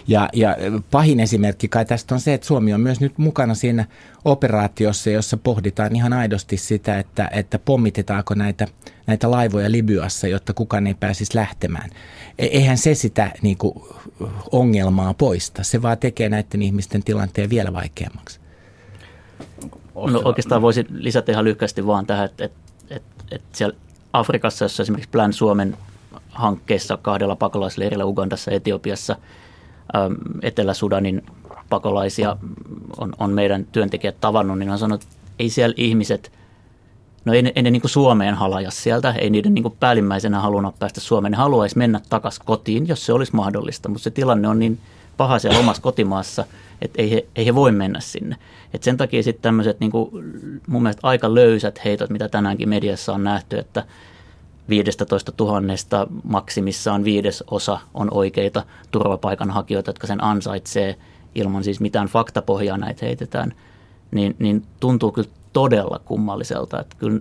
Ja, 0.08 0.28
ja 0.32 0.56
pahin 0.90 1.20
esimerkki 1.20 1.68
kai 1.68 1.84
tästä 1.84 2.14
on 2.14 2.20
se, 2.20 2.34
että 2.34 2.46
Suomi 2.46 2.74
on 2.74 2.80
myös 2.80 3.00
nyt 3.00 3.18
mukana 3.18 3.54
siinä 3.54 3.84
operaatiossa, 4.24 5.10
jossa 5.10 5.36
pohditaan 5.36 5.96
ihan 5.96 6.12
aidosti 6.12 6.56
sitä, 6.56 6.98
että, 6.98 7.28
että 7.32 7.58
pommitetaanko 7.58 8.34
näitä, 8.34 8.66
näitä 9.06 9.30
laivoja 9.30 9.72
Libyassa, 9.72 10.28
jotta 10.28 10.54
kukaan 10.54 10.86
ei 10.86 10.94
pääsisi 10.94 11.36
lähtemään. 11.36 11.90
E, 12.38 12.46
eihän 12.46 12.78
se 12.78 12.94
sitä 12.94 13.30
niin 13.42 13.58
kuin, 13.58 13.74
ongelmaa 14.52 15.14
poista, 15.14 15.62
se 15.62 15.82
vaan 15.82 15.98
tekee 15.98 16.28
näiden 16.28 16.62
ihmisten 16.62 17.02
tilanteen 17.02 17.50
vielä 17.50 17.72
vaikeammaksi. 17.72 18.37
No 19.94 20.20
oikeastaan 20.24 20.62
voisin 20.62 20.86
lisätä 20.90 21.32
ihan 21.32 21.44
lyhkästi 21.44 21.86
vaan 21.86 22.06
tähän, 22.06 22.24
että, 22.24 22.44
että, 22.44 22.58
että, 22.90 23.24
että 23.30 23.48
siellä 23.52 23.76
Afrikassa, 24.12 24.64
jossa 24.64 24.82
esimerkiksi 24.82 25.10
Plan 25.10 25.32
Suomen 25.32 25.76
hankkeessa 26.28 26.98
kahdella 27.02 27.36
pakolaisleirillä 27.36 28.04
Ugandassa 28.04 28.50
ja 28.50 28.56
Etiopiassa, 28.56 29.16
Etelä-Sudanin 30.42 31.22
pakolaisia 31.70 32.36
on, 32.96 33.12
on 33.18 33.30
meidän 33.30 33.66
työntekijät 33.72 34.20
tavannut, 34.20 34.58
niin 34.58 34.70
on 34.70 34.78
sanonut, 34.78 35.02
että 35.02 35.16
ei 35.38 35.50
siellä 35.50 35.74
ihmiset, 35.76 36.32
no 37.24 37.32
ei 37.34 37.42
ne, 37.42 37.52
ei 37.56 37.62
ne 37.62 37.70
niin 37.70 37.82
Suomeen 37.84 38.34
halaja 38.34 38.70
sieltä, 38.70 39.12
ei 39.12 39.30
niiden 39.30 39.54
niin 39.54 39.76
päällimmäisenä 39.80 40.40
haluna 40.40 40.72
päästä 40.78 41.00
Suomeen, 41.00 41.30
ne 41.30 41.36
haluaisi 41.36 41.78
mennä 41.78 42.00
takaisin 42.08 42.42
kotiin, 42.44 42.88
jos 42.88 43.06
se 43.06 43.12
olisi 43.12 43.36
mahdollista, 43.36 43.88
mutta 43.88 44.02
se 44.02 44.10
tilanne 44.10 44.48
on 44.48 44.58
niin 44.58 44.78
paha 45.18 45.38
siellä 45.38 45.58
omassa 45.58 45.82
kotimaassa, 45.82 46.44
että 46.82 47.02
ei 47.02 47.10
he, 47.10 47.26
ei 47.36 47.46
he 47.46 47.54
voi 47.54 47.72
mennä 47.72 48.00
sinne. 48.00 48.36
Et 48.74 48.82
sen 48.82 48.96
takia 48.96 49.22
sitten 49.22 49.42
tämmöiset 49.42 49.80
niin 49.80 49.92
mun 50.66 50.82
mielestä 50.82 51.00
aika 51.02 51.34
löysät 51.34 51.84
heitot, 51.84 52.10
mitä 52.10 52.28
tänäänkin 52.28 52.68
mediassa 52.68 53.12
on 53.12 53.24
nähty, 53.24 53.58
että 53.58 53.84
15 54.68 55.32
000 55.40 55.60
maksimissaan 56.24 57.04
viidesosa 57.04 57.78
on 57.94 58.08
oikeita 58.10 58.62
turvapaikanhakijoita, 58.90 59.88
jotka 59.88 60.06
sen 60.06 60.24
ansaitsee 60.24 60.96
ilman 61.34 61.64
siis 61.64 61.80
mitään 61.80 62.08
faktapohjaa 62.08 62.78
näitä 62.78 63.06
heitetään, 63.06 63.54
niin, 64.10 64.36
niin 64.38 64.64
tuntuu 64.80 65.12
kyllä 65.12 65.28
todella 65.52 66.00
kummalliselta, 66.04 66.80
että 66.80 66.96
kyllä 66.98 67.20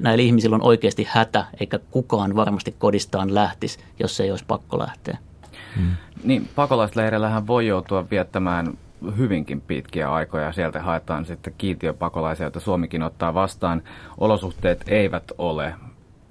näillä 0.00 0.22
ihmisillä 0.22 0.56
on 0.56 0.62
oikeasti 0.62 1.06
hätä, 1.10 1.44
eikä 1.60 1.78
kukaan 1.90 2.36
varmasti 2.36 2.74
kodistaan 2.78 3.34
lähtisi, 3.34 3.78
jos 4.00 4.20
ei 4.20 4.30
olisi 4.30 4.44
pakko 4.48 4.78
lähteä. 4.78 5.18
Hmm. 5.76 5.90
Niin, 6.24 6.48
pakolaisleireillähän 6.54 7.46
voi 7.46 7.66
joutua 7.66 8.10
viettämään 8.10 8.66
hyvinkin 9.16 9.60
pitkiä 9.60 10.12
aikoja. 10.12 10.52
Sieltä 10.52 10.82
haetaan 10.82 11.24
sitten 11.24 11.54
kiintiöpakolaisia, 11.58 12.44
joita 12.44 12.60
Suomikin 12.60 13.02
ottaa 13.02 13.34
vastaan. 13.34 13.82
Olosuhteet 14.18 14.84
eivät 14.88 15.32
ole 15.38 15.74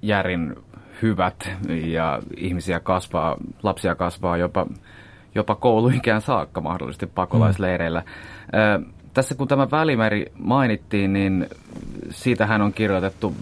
järin 0.02 0.56
hyvät 1.02 1.50
ja 1.84 2.20
ihmisiä 2.36 2.80
kasvaa, 2.80 3.36
lapsia 3.62 3.94
kasvaa 3.94 4.36
jopa, 4.36 4.66
jopa 5.34 5.54
kouluikään 5.54 6.20
saakka 6.20 6.60
mahdollisesti 6.60 7.06
pakolaisleireillä. 7.06 8.02
Mm. 8.80 8.84
Tässä 9.14 9.34
kun 9.34 9.48
tämä 9.48 9.70
välimeri 9.70 10.32
mainittiin, 10.38 11.12
niin 11.12 11.46
siitähän 12.10 12.62
on 12.62 12.72
kirjoitettu 12.72 13.34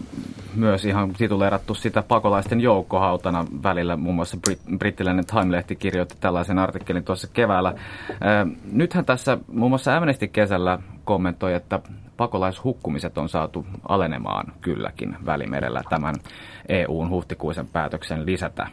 myös 0.54 0.84
ihan 0.84 1.12
tituleerattu 1.12 1.74
sitä 1.74 2.02
pakolaisten 2.02 2.60
joukkohautana 2.60 3.46
välillä. 3.62 3.96
Muun 3.96 4.14
muassa 4.14 4.38
Brit- 4.48 4.78
brittiläinen 4.78 5.26
Time-lehti 5.26 5.76
kirjoitti 5.76 6.16
tällaisen 6.20 6.58
artikkelin 6.58 7.04
tuossa 7.04 7.28
keväällä. 7.32 7.74
Nythän 8.72 9.04
tässä 9.04 9.38
muun 9.52 9.70
muassa 9.70 9.96
Amnesty 9.96 10.28
kesällä 10.28 10.78
kommentoi, 11.04 11.54
että 11.54 11.80
pakolaishukkumiset 12.16 13.18
on 13.18 13.28
saatu 13.28 13.66
alenemaan 13.88 14.52
kylläkin 14.60 15.16
Välimerellä 15.26 15.82
tämän 15.90 16.14
EUn 16.68 17.10
huhtikuisen 17.10 17.66
päätöksen 17.66 18.26
lisätä 18.26 18.66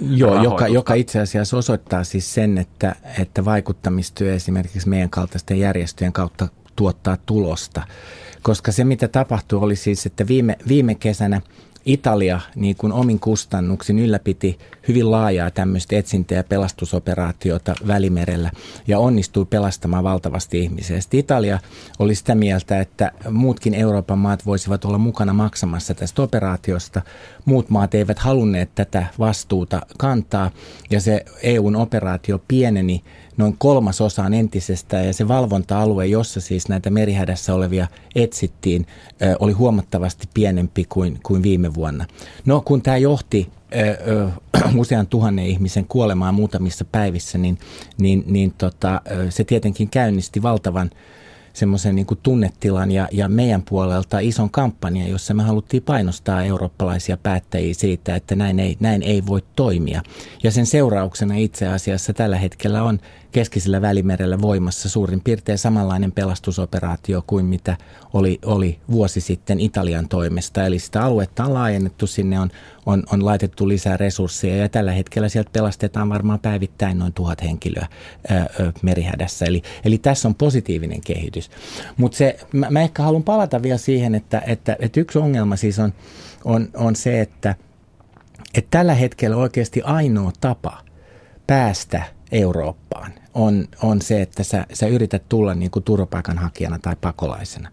Joo, 0.00 0.42
joka, 0.42 0.68
joka 0.68 0.94
itse 0.94 1.20
asiassa 1.20 1.56
osoittaa 1.56 2.04
siis 2.04 2.34
sen, 2.34 2.58
että, 2.58 2.94
että 3.20 3.44
vaikuttamistyö 3.44 4.34
esimerkiksi 4.34 4.88
meidän 4.88 5.10
kaltaisten 5.10 5.58
järjestöjen 5.58 6.12
kautta 6.12 6.48
tuottaa 6.76 7.16
tulosta. 7.26 7.82
Koska 8.46 8.72
se, 8.72 8.84
mitä 8.84 9.08
tapahtui, 9.08 9.58
oli 9.58 9.76
siis, 9.76 10.06
että 10.06 10.26
viime, 10.26 10.56
viime 10.68 10.94
kesänä 10.94 11.40
Italia 11.86 12.40
niin 12.54 12.76
kuin 12.76 12.92
omin 12.92 13.20
kustannuksin 13.20 13.98
ylläpiti 13.98 14.58
hyvin 14.88 15.10
laajaa 15.10 15.50
tämmöistä 15.50 15.96
etsintä- 15.96 16.34
ja 16.34 16.44
pelastusoperaatiota 16.44 17.74
Välimerellä 17.86 18.50
ja 18.86 18.98
onnistui 18.98 19.44
pelastamaan 19.44 20.04
valtavasti 20.04 20.60
ihmisiä. 20.60 21.00
Sitten 21.00 21.20
Italia 21.20 21.58
oli 21.98 22.14
sitä 22.14 22.34
mieltä, 22.34 22.80
että 22.80 23.12
muutkin 23.30 23.74
Euroopan 23.74 24.18
maat 24.18 24.46
voisivat 24.46 24.84
olla 24.84 24.98
mukana 24.98 25.32
maksamassa 25.32 25.94
tästä 25.94 26.22
operaatiosta. 26.22 27.02
Muut 27.44 27.70
maat 27.70 27.94
eivät 27.94 28.18
halunneet 28.18 28.74
tätä 28.74 29.06
vastuuta 29.18 29.80
kantaa 29.98 30.50
ja 30.90 31.00
se 31.00 31.24
EUn 31.42 31.76
operaatio 31.76 32.40
pieneni 32.48 33.04
noin 33.36 33.54
kolmasosaan 33.58 34.34
entisestä 34.34 34.96
ja 34.96 35.12
se 35.12 35.28
valvonta-alue, 35.28 36.06
jossa 36.06 36.40
siis 36.40 36.68
näitä 36.68 36.90
merihädässä 36.90 37.54
olevia 37.54 37.86
etsittiin, 38.14 38.86
oli 39.38 39.52
huomattavasti 39.52 40.28
pienempi 40.34 40.86
kuin, 40.88 41.20
kuin 41.22 41.42
viime 41.42 41.74
vuonna. 41.74 42.06
No 42.44 42.62
kun 42.64 42.82
tämä 42.82 42.96
johti 42.96 43.48
usean 44.76 45.06
tuhannen 45.06 45.46
ihmisen 45.46 45.86
kuolemaan 45.88 46.34
muutamissa 46.34 46.84
päivissä, 46.84 47.38
niin, 47.38 47.58
niin, 47.98 48.24
niin 48.26 48.54
tota, 48.58 49.00
se 49.28 49.44
tietenkin 49.44 49.88
käynnisti 49.88 50.42
valtavan 50.42 50.90
semmoisen 51.56 51.94
niin 51.96 52.06
tunnetilan 52.22 52.90
ja, 52.90 53.08
ja 53.12 53.28
meidän 53.28 53.62
puolelta 53.62 54.18
ison 54.18 54.50
kampanjan, 54.50 55.10
jossa 55.10 55.34
me 55.34 55.42
haluttiin 55.42 55.82
painostaa 55.82 56.44
eurooppalaisia 56.44 57.16
päättäjiä 57.16 57.74
siitä, 57.74 58.16
että 58.16 58.36
näin 58.36 58.60
ei, 58.60 58.76
näin 58.80 59.02
ei 59.02 59.26
voi 59.26 59.42
toimia. 59.56 60.02
Ja 60.42 60.50
sen 60.50 60.66
seurauksena 60.66 61.36
itse 61.36 61.66
asiassa 61.66 62.12
tällä 62.12 62.36
hetkellä 62.36 62.82
on 62.82 62.98
keskisellä 63.32 63.82
välimerellä 63.82 64.40
voimassa 64.42 64.88
suurin 64.88 65.20
piirtein 65.20 65.58
samanlainen 65.58 66.12
pelastusoperaatio 66.12 67.24
kuin 67.26 67.46
mitä 67.46 67.76
oli, 68.12 68.38
oli 68.44 68.78
vuosi 68.90 69.20
sitten 69.20 69.60
Italian 69.60 70.08
toimesta. 70.08 70.66
Eli 70.66 70.78
sitä 70.78 71.02
aluetta 71.02 71.44
on 71.44 71.54
laajennettu, 71.54 72.06
sinne 72.06 72.40
on, 72.40 72.50
on, 72.86 73.02
on 73.12 73.24
laitettu 73.24 73.68
lisää 73.68 73.96
resursseja 73.96 74.56
ja 74.56 74.68
tällä 74.68 74.92
hetkellä 74.92 75.28
sieltä 75.28 75.50
pelastetaan 75.52 76.08
varmaan 76.08 76.38
päivittäin 76.38 76.98
noin 76.98 77.12
tuhat 77.12 77.42
henkilöä 77.42 77.86
ää, 78.28 78.46
merihädässä. 78.82 79.44
Eli, 79.44 79.62
eli 79.84 79.98
tässä 79.98 80.28
on 80.28 80.34
positiivinen 80.34 81.00
kehitys. 81.00 81.45
Mutta 81.96 82.16
mä, 82.52 82.66
mä 82.70 82.82
ehkä 82.82 83.02
haluan 83.02 83.22
palata 83.22 83.62
vielä 83.62 83.78
siihen, 83.78 84.14
että, 84.14 84.42
että, 84.46 84.76
että 84.78 85.00
yksi 85.00 85.18
ongelma 85.18 85.56
siis 85.56 85.78
on, 85.78 85.92
on, 86.44 86.68
on 86.74 86.96
se, 86.96 87.20
että, 87.20 87.54
että 88.54 88.78
tällä 88.78 88.94
hetkellä 88.94 89.36
oikeasti 89.36 89.82
ainoa 89.82 90.32
tapa 90.40 90.78
päästä 91.46 92.02
Eurooppaan 92.32 93.12
on, 93.34 93.68
on 93.82 94.02
se, 94.02 94.22
että 94.22 94.42
sä, 94.42 94.66
sä 94.72 94.86
yrität 94.86 95.22
tulla 95.28 95.54
niin 95.54 95.70
kuin 95.70 95.82
turvapaikanhakijana 95.82 96.78
tai 96.78 96.96
pakolaisena. 97.00 97.70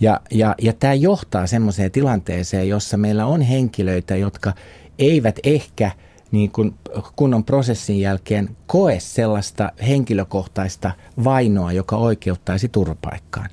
Ja, 0.00 0.20
ja, 0.30 0.54
ja 0.62 0.72
tämä 0.72 0.94
johtaa 0.94 1.46
semmoiseen 1.46 1.90
tilanteeseen, 1.90 2.68
jossa 2.68 2.96
meillä 2.96 3.26
on 3.26 3.40
henkilöitä, 3.40 4.16
jotka 4.16 4.52
eivät 4.98 5.38
ehkä 5.44 5.90
niin 6.34 6.50
kuin 6.50 6.74
kunnon 7.16 7.44
prosessin 7.44 8.00
jälkeen 8.00 8.56
koe 8.66 9.00
sellaista 9.00 9.72
henkilökohtaista 9.88 10.90
vainoa, 11.24 11.72
joka 11.72 11.96
oikeuttaisi 11.96 12.68
turvapaikkaan. 12.68 13.50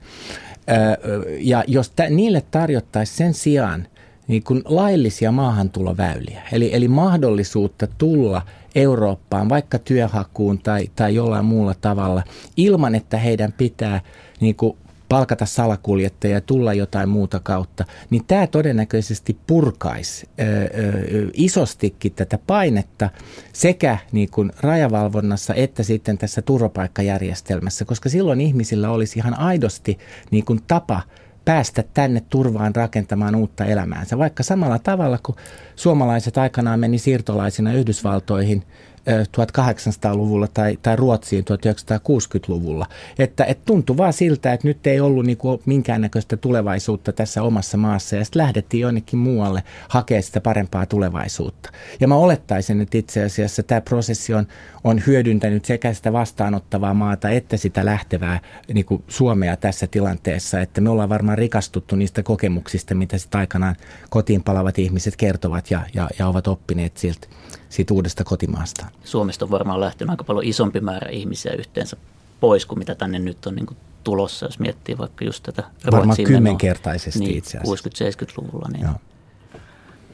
Ja 1.40 1.64
jos 1.68 1.90
tä, 1.90 2.10
niille 2.10 2.44
tarjottaisiin 2.52 3.18
sen 3.18 3.34
sijaan 3.34 3.88
niin 4.28 4.44
kuin 4.44 4.62
laillisia 4.66 5.32
maahantuloväyliä, 5.32 6.42
eli, 6.52 6.76
eli 6.76 6.88
mahdollisuutta 6.88 7.88
tulla– 7.98 8.42
Eurooppaan, 8.76 9.50
vaikka 9.50 9.80
työhakuun 9.80 10.60
tai, 10.60 10.90
tai 10.96 11.16
jollain 11.16 11.46
muulla 11.46 11.76
tavalla, 11.82 12.24
ilman 12.58 12.96
että 12.96 13.18
heidän 13.18 13.54
pitää 13.58 14.02
niin 14.40 14.56
kuin 14.56 14.78
palkata 15.12 15.46
salakuljettaja 15.46 16.34
ja 16.34 16.42
tulla 16.42 16.74
jotain 16.74 17.10
muuta 17.10 17.40
kautta, 17.40 17.86
niin 18.10 18.26
tämä 18.28 18.48
todennäköisesti 18.48 19.38
purkaisi 19.48 20.30
ö, 20.40 20.44
ö, 20.44 21.30
isostikin 21.34 22.14
tätä 22.14 22.40
painetta 22.48 23.10
sekä 23.54 23.98
niin 24.12 24.30
kuin 24.32 24.52
rajavalvonnassa 24.60 25.54
että 25.54 25.84
sitten 25.84 26.18
tässä 26.18 26.42
turvapaikkajärjestelmässä, 26.42 27.86
koska 27.86 28.10
silloin 28.10 28.42
ihmisillä 28.42 28.90
olisi 28.90 29.20
ihan 29.20 29.40
aidosti 29.40 30.00
niin 30.32 30.46
kuin 30.46 30.60
tapa– 30.68 31.02
päästä 31.46 31.84
tänne 31.94 32.24
turvaan 32.30 32.76
rakentamaan 32.76 33.36
uutta 33.36 33.66
elämäänsä. 33.66 34.18
Vaikka 34.18 34.44
samalla 34.44 34.80
tavalla 34.80 35.20
kuin 35.24 35.36
suomalaiset 35.76 36.38
aikanaan 36.38 36.80
meni 36.80 36.98
siirtolaisina 36.98 37.74
Yhdysvaltoihin 37.74 38.64
1800-luvulla 39.08 40.48
tai, 40.48 40.78
tai 40.82 40.96
Ruotsiin 40.96 41.46
1960-luvulla. 41.46 42.86
Että, 43.20 43.46
että 43.46 43.64
tuntui 43.66 43.98
vaan 43.98 44.14
siltä, 44.14 44.54
että 44.54 44.68
nyt 44.68 44.88
ei 44.88 45.00
ollut 45.00 45.26
niin 45.26 45.38
kuin 45.38 45.62
minkäännäköistä 45.66 46.38
tulevaisuutta 46.38 47.12
tässä 47.12 47.44
omassa 47.44 47.78
maassa 47.78 48.16
ja 48.16 48.26
sitten 48.26 48.42
lähdettiin 48.42 48.82
jonnekin 48.82 49.20
muualle 49.20 49.64
hakemaan 49.88 50.24
sitä 50.24 50.42
parempaa 50.42 50.86
tulevaisuutta. 50.86 51.70
Ja 52.00 52.08
mä 52.08 52.16
olettaisin, 52.16 52.82
että 52.82 52.98
itse 52.98 53.24
asiassa 53.24 53.64
tämä 53.64 53.82
prosessi 53.82 54.34
on, 54.34 54.48
on 54.84 55.02
hyödyntänyt 55.08 55.66
sekä 55.66 55.94
sitä 55.94 56.14
vastaanottavaa 56.14 56.94
maata 56.94 57.30
että 57.30 57.58
sitä 57.58 57.86
lähtevää 57.86 58.40
niin 58.74 58.86
kuin 58.86 59.04
Suomea 59.08 59.58
tässä 59.58 59.88
tilanteessa, 59.88 60.62
että 60.62 60.82
me 60.82 60.90
ollaan 60.90 61.10
varmaan 61.10 61.38
rikastuttu 61.38 61.96
niistä 61.96 62.24
kokemuksista, 62.24 62.96
mitä 62.96 63.18
sitten 63.18 63.40
aikanaan 63.40 63.76
kotiin 64.10 64.44
palavat 64.44 64.80
ihmiset 64.80 65.16
kertovat 65.16 65.72
ja, 65.72 65.82
ja, 65.94 66.10
ja 66.20 66.28
ovat 66.28 66.48
oppineet 66.48 66.98
siltä 66.98 67.28
siitä 67.70 67.94
uudesta 67.94 68.24
kotimaasta. 68.24 68.86
Suomesta 69.04 69.46
on 69.46 69.52
varmaan 69.52 69.80
lähtenyt 69.80 70.10
aika 70.10 70.24
paljon 70.24 70.46
isompi 70.46 70.80
määrä 70.80 71.10
ihmisiä 71.10 71.54
yhteensä 71.54 71.98
pois 72.40 72.66
kuin 72.66 72.80
mitä 72.80 72.96
tänne 72.96 73.20
nyt 73.20 73.46
on 73.46 73.56
niin 73.56 73.66
kuin 73.66 73.78
tulossa, 74.04 74.46
jos 74.46 74.60
miettii 74.60 74.98
vaikka 74.98 75.26
just 75.26 75.44
tätä 75.44 75.64
Varmaan 75.92 76.18
kymmenkertaisesti 76.26 77.20
niin, 77.20 77.38
itse 77.38 77.58
asiassa. 77.58 78.26
60-70-luvulla. 78.26 78.68
Niin. 78.74 78.84
Joo. 78.84 78.94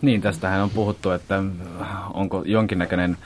Niin, 0.02 0.22
tästähän 0.22 0.62
on 0.62 0.70
puhuttu, 0.70 1.12
että 1.12 1.44
onko 2.14 2.44
jonkinnäköinen 2.46 3.18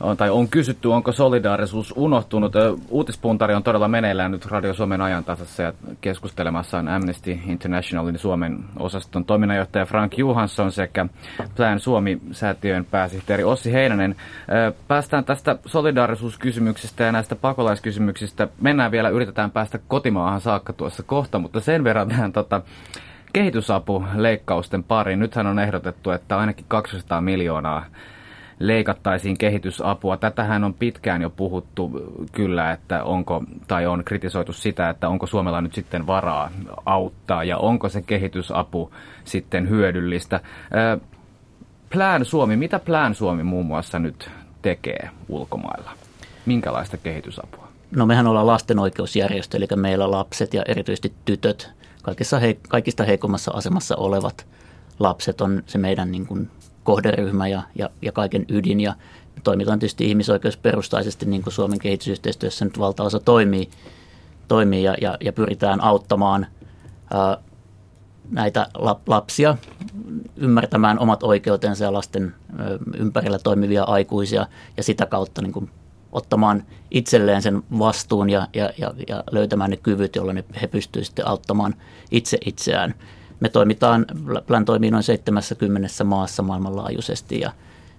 on, 0.00 0.16
tai 0.16 0.30
on 0.30 0.48
kysytty, 0.48 0.88
onko 0.88 1.12
solidaarisuus 1.12 1.94
unohtunut. 1.96 2.52
Uutispuntari 2.88 3.54
on 3.54 3.62
todella 3.62 3.88
meneillään 3.88 4.30
nyt 4.30 4.46
Radio 4.46 4.74
Suomen 4.74 5.00
ajan 5.00 5.24
tasassa 5.24 5.62
ja 5.62 5.72
keskustelemassa 6.00 6.78
on 6.78 6.88
Amnesty 6.88 7.38
Internationalin 7.46 8.18
Suomen 8.18 8.58
osaston 8.78 9.24
toiminnanjohtaja 9.24 9.86
Frank 9.86 10.18
Johansson 10.18 10.72
sekä 10.72 11.06
Plan 11.56 11.80
Suomi-säätiön 11.80 12.84
pääsihteeri 12.84 13.44
Ossi 13.44 13.72
Heinänen. 13.72 14.16
Päästään 14.88 15.24
tästä 15.24 15.58
solidaarisuuskysymyksistä 15.66 17.04
ja 17.04 17.12
näistä 17.12 17.36
pakolaiskysymyksistä. 17.36 18.48
Mennään 18.60 18.90
vielä, 18.90 19.08
yritetään 19.08 19.50
päästä 19.50 19.78
kotimaahan 19.88 20.40
saakka 20.40 20.72
tuossa 20.72 21.02
kohta, 21.02 21.38
mutta 21.38 21.60
sen 21.60 21.84
verran 21.84 22.08
tähän 22.08 22.32
tota, 22.32 22.62
kehitysapuleikkausten 23.32 24.84
pariin. 24.84 25.18
Nythän 25.18 25.46
on 25.46 25.58
ehdotettu, 25.58 26.10
että 26.10 26.38
ainakin 26.38 26.64
200 26.68 27.20
miljoonaa 27.20 27.86
leikattaisiin 28.58 29.38
kehitysapua. 29.38 30.16
Tätähän 30.16 30.64
on 30.64 30.74
pitkään 30.74 31.22
jo 31.22 31.30
puhuttu 31.30 31.90
kyllä, 32.32 32.72
että 32.72 33.04
onko, 33.04 33.44
tai 33.68 33.86
on 33.86 34.04
kritisoitu 34.04 34.52
sitä, 34.52 34.90
että 34.90 35.08
onko 35.08 35.26
Suomella 35.26 35.60
nyt 35.60 35.74
sitten 35.74 36.06
varaa 36.06 36.50
auttaa 36.86 37.44
ja 37.44 37.58
onko 37.58 37.88
se 37.88 38.02
kehitysapu 38.02 38.92
sitten 39.24 39.68
hyödyllistä. 39.68 40.40
Plan 41.92 42.24
Suomi, 42.24 42.56
mitä 42.56 42.78
Plan 42.78 43.14
Suomi 43.14 43.42
muun 43.42 43.66
muassa 43.66 43.98
nyt 43.98 44.30
tekee 44.62 45.10
ulkomailla? 45.28 45.90
Minkälaista 46.46 46.96
kehitysapua? 46.96 47.68
No 47.90 48.06
mehän 48.06 48.26
ollaan 48.26 48.46
lasten 48.46 48.78
oikeusjärjestö, 48.78 49.56
eli 49.56 49.66
meillä 49.76 50.10
lapset 50.10 50.54
ja 50.54 50.62
erityisesti 50.68 51.12
tytöt, 51.24 51.70
kaikista 52.68 53.04
heikommassa 53.04 53.52
asemassa 53.54 53.96
olevat 53.96 54.46
lapset 54.98 55.40
on 55.40 55.62
se 55.66 55.78
meidän 55.78 56.12
niin 56.12 56.26
kuin 56.26 56.50
kohderyhmä 56.86 57.48
ja, 57.48 57.62
ja, 57.78 57.90
ja 58.02 58.12
kaiken 58.12 58.44
ydin. 58.48 58.80
Ja 58.80 58.94
toimitaan 59.44 59.78
tietysti 59.78 60.08
ihmisoikeusperustaisesti, 60.08 61.26
niin 61.26 61.42
kuin 61.42 61.52
Suomen 61.52 61.78
kehitysyhteistyössä 61.78 62.64
nyt 62.64 62.78
valtaosa 62.78 63.20
toimii, 63.20 63.68
toimii 64.48 64.82
ja, 64.82 64.94
ja, 65.00 65.16
ja 65.20 65.32
pyritään 65.32 65.80
auttamaan 65.80 66.46
ää, 67.10 67.38
näitä 68.30 68.66
lapsia 69.06 69.56
ymmärtämään 70.36 70.98
omat 70.98 71.22
oikeutensa 71.22 71.84
ja 71.84 71.92
lasten 71.92 72.34
ympärillä 72.96 73.38
toimivia 73.38 73.84
aikuisia 73.84 74.46
ja 74.76 74.82
sitä 74.82 75.06
kautta 75.06 75.42
niin 75.42 75.52
kuin 75.52 75.70
ottamaan 76.12 76.64
itselleen 76.90 77.42
sen 77.42 77.62
vastuun 77.78 78.30
ja, 78.30 78.48
ja, 78.54 78.70
ja, 78.78 78.94
ja 79.08 79.24
löytämään 79.30 79.70
ne 79.70 79.76
kyvyt, 79.76 80.16
joilla 80.16 80.32
ne, 80.32 80.44
he 80.62 80.66
pystyvät 80.66 81.06
sitten 81.06 81.28
auttamaan 81.28 81.74
itse 82.10 82.38
itseään. 82.46 82.94
Me 83.40 83.48
toimitaan, 83.48 84.06
Plan 84.46 84.64
toimii 84.64 84.90
noin 84.90 85.02
70 85.02 86.04
maassa 86.04 86.42
maailmanlaajuisesti 86.42 87.40
ja, 87.40 87.52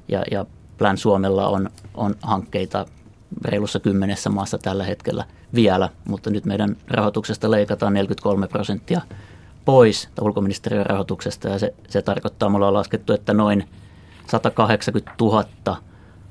ja, 0.08 0.24
ja 0.32 0.46
Plan 0.78 0.98
Suomella 0.98 1.48
on, 1.48 1.70
on 1.94 2.16
hankkeita 2.22 2.86
reilussa 3.46 3.80
kymmenessä 3.80 4.30
maassa 4.30 4.58
tällä 4.58 4.84
hetkellä 4.84 5.26
vielä, 5.56 5.90
mutta 6.08 6.30
nyt 6.30 6.46
meidän 6.46 6.78
rahoituksesta 6.88 7.52
leikataan 7.52 7.94
43 7.94 8.48
prosenttia 8.48 9.02
pois 9.66 10.10
ulkoministeriön 10.22 10.86
rahoituksesta 10.86 11.48
ja 11.48 11.60
se, 11.60 11.74
se 11.90 12.02
tarkoittaa, 12.02 12.50
mulla 12.50 12.68
on 12.68 12.74
laskettu, 12.74 13.14
että 13.14 13.34
noin 13.34 13.70
180 14.32 15.12
000 15.22 15.78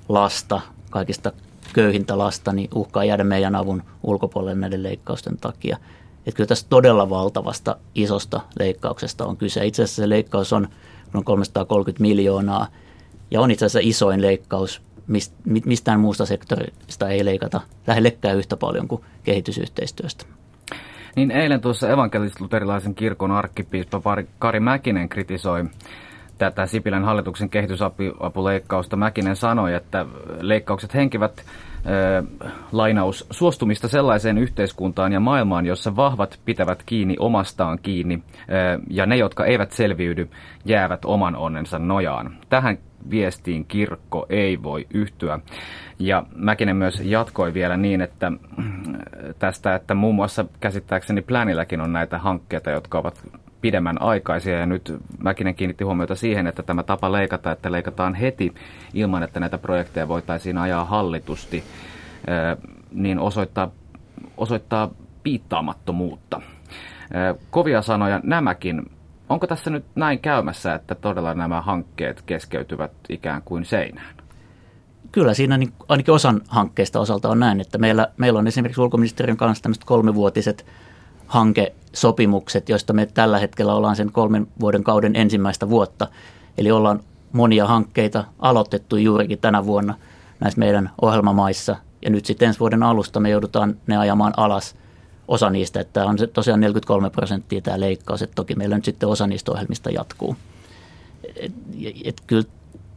lasta, 0.09 0.61
kaikista 0.91 1.33
köyhintä 1.73 2.19
lasta, 2.19 2.53
niin 2.53 2.69
uhkaa 2.75 3.05
jäädä 3.05 3.25
meidän 3.25 3.55
avun 3.55 3.83
ulkopuolelle 4.03 4.61
näiden 4.61 4.83
leikkausten 4.83 5.37
takia. 5.37 5.77
Että 6.27 6.37
kyllä 6.37 6.49
tässä 6.49 6.67
todella 6.71 7.11
valtavasta 7.11 7.77
isosta 7.95 8.41
leikkauksesta 8.59 9.27
on 9.27 9.37
kyse. 9.37 9.67
Itse 9.67 9.83
asiassa 9.83 10.03
se 10.03 10.09
leikkaus 10.09 10.53
on 10.53 10.69
noin 11.13 11.25
330 11.25 12.03
miljoonaa 12.03 12.67
ja 13.31 13.41
on 13.41 13.51
itse 13.51 13.67
asiassa 13.67 13.89
isoin 13.89 14.23
leikkaus. 14.23 14.83
Mistään 15.65 16.01
muusta 16.01 16.27
sektorista 16.27 17.09
ei 17.09 17.25
leikata 17.25 17.61
lähellekään 17.87 18.39
yhtä 18.39 18.57
paljon 18.57 18.89
kuin 18.89 19.03
kehitysyhteistyöstä. 19.25 20.27
Niin 21.17 21.31
eilen 21.31 21.61
tuossa 21.61 21.89
evankelis-luterilaisen 21.89 22.95
kirkon 22.95 23.31
arkkipiispa 23.31 24.03
Kari 24.39 24.61
Mäkinen 24.61 25.09
kritisoi 25.09 25.65
tätä 26.39 26.67
Sipilän 26.67 27.05
hallituksen 27.05 27.51
kehitysapuleikkausta. 27.51 28.97
Mäkinen 28.97 29.37
sanoi, 29.37 29.75
että 29.75 30.07
leikkaukset 30.41 30.95
henkivät 30.95 31.45
lainaus, 32.73 33.27
suostumista 33.31 33.89
sellaiseen 33.89 34.39
yhteiskuntaan 34.39 35.13
ja 35.13 35.21
maailmaan, 35.21 35.67
jossa 35.67 35.97
vahvat 35.97 36.41
pitävät 36.45 36.83
kiinni 36.87 37.17
omastaan 37.19 37.79
kiinni 37.83 38.23
ja 38.91 39.07
ne, 39.07 39.17
jotka 39.17 39.45
eivät 39.45 39.73
selviydy, 39.73 40.29
jäävät 40.65 41.05
oman 41.05 41.37
onnensa 41.37 41.79
nojaan. 41.79 42.37
Tähän 42.49 42.79
viestiin 43.11 43.65
kirkko 43.65 44.27
ei 44.29 44.63
voi 44.63 44.87
yhtyä. 44.95 45.41
Ja 45.99 46.25
Mäkinen 46.35 46.77
myös 46.77 47.03
jatkoi 47.05 47.55
vielä 47.55 47.77
niin, 47.77 48.01
että 48.01 48.33
tästä, 49.39 49.75
että 49.75 49.95
muun 49.95 50.15
muassa 50.15 50.45
käsittääkseni 50.61 51.23
Planilläkin 51.23 51.81
on 51.81 51.93
näitä 51.93 52.19
hankkeita, 52.19 52.71
jotka 52.71 52.99
ovat 52.99 53.23
pidemmän 53.67 54.03
aikaisia. 54.03 54.59
Ja 54.59 54.67
nyt 54.67 54.95
Mäkinen 55.19 55.55
kiinnitti 55.55 55.85
huomiota 55.85 56.15
siihen, 56.15 56.47
että 56.47 56.63
tämä 56.63 56.83
tapa 56.83 57.13
leikata, 57.13 57.53
että 57.53 57.73
leikataan 57.73 58.15
heti 58.15 58.55
ilman, 58.95 59.23
että 59.23 59.41
näitä 59.41 59.59
projekteja 59.59 60.09
voitaisiin 60.09 60.59
ajaa 60.59 60.85
hallitusti, 60.85 61.65
niin 62.93 63.19
osoittaa, 63.19 63.71
osoittaa 64.37 64.91
piittaamattomuutta. 65.23 66.41
Kovia 67.51 67.83
sanoja 67.83 68.21
nämäkin. 68.23 68.91
Onko 69.29 69.47
tässä 69.47 69.71
nyt 69.71 69.85
näin 69.95 70.19
käymässä, 70.19 70.75
että 70.75 70.95
todella 70.95 71.35
nämä 71.35 71.61
hankkeet 71.61 72.23
keskeytyvät 72.23 72.93
ikään 73.09 73.43
kuin 73.45 73.65
seinään? 73.65 74.17
Kyllä 75.13 75.35
siinä 75.35 75.59
niin 75.59 75.73
ainakin 75.89 76.15
osan 76.15 76.41
hankkeista 76.49 77.01
osalta 77.01 77.29
on 77.29 77.41
näin, 77.41 77.61
että 77.61 77.79
meillä, 77.79 78.09
meillä 78.17 78.39
on 78.39 78.47
esimerkiksi 78.47 78.81
ulkoministeriön 78.81 79.37
kanssa 79.37 79.63
tämmöiset 79.63 79.85
kolmevuotiset 79.85 80.67
hankesopimukset, 81.27 82.69
joista 82.69 82.93
me 82.93 83.07
tällä 83.07 83.39
hetkellä 83.39 83.75
ollaan 83.75 83.97
sen 83.97 84.13
kolmen 84.13 84.47
vuoden 84.61 84.85
kauden 84.85 85.17
ensimmäistä 85.17 85.69
vuotta. 85.69 86.09
Eli 86.59 86.71
ollaan 86.71 87.01
monia 87.33 87.67
hankkeita 87.67 88.25
aloitettu 88.39 88.97
juurikin 88.97 89.39
tänä 89.39 89.67
vuonna 89.67 89.95
näissä 90.41 90.59
meidän 90.59 90.91
ohjelmamaissa. 91.03 91.77
Ja 92.03 92.11
nyt 92.11 92.27
sitten 92.27 92.47
ensi 92.47 92.61
vuoden 92.61 92.83
alusta 92.83 93.21
me 93.21 93.31
joudutaan 93.31 93.77
ne 93.87 93.97
ajamaan 93.97 94.33
alas 94.37 94.77
osa 95.29 95.51
niistä, 95.51 95.81
että 95.81 96.05
on 96.05 96.19
se 96.19 96.27
tosiaan 96.27 96.61
43 96.61 97.11
prosenttia 97.11 97.61
tämä 97.61 97.81
leikkaus, 97.81 98.23
että 98.23 98.35
toki 98.35 98.55
meillä 98.55 98.77
nyt 98.77 98.85
sitten 98.85 99.09
osa 99.09 99.27
niistä 99.27 99.53
ohjelmista 99.53 99.91
jatkuu. 99.91 100.37
Et, 101.37 101.53
et 102.05 102.23
kyllä 102.27 102.45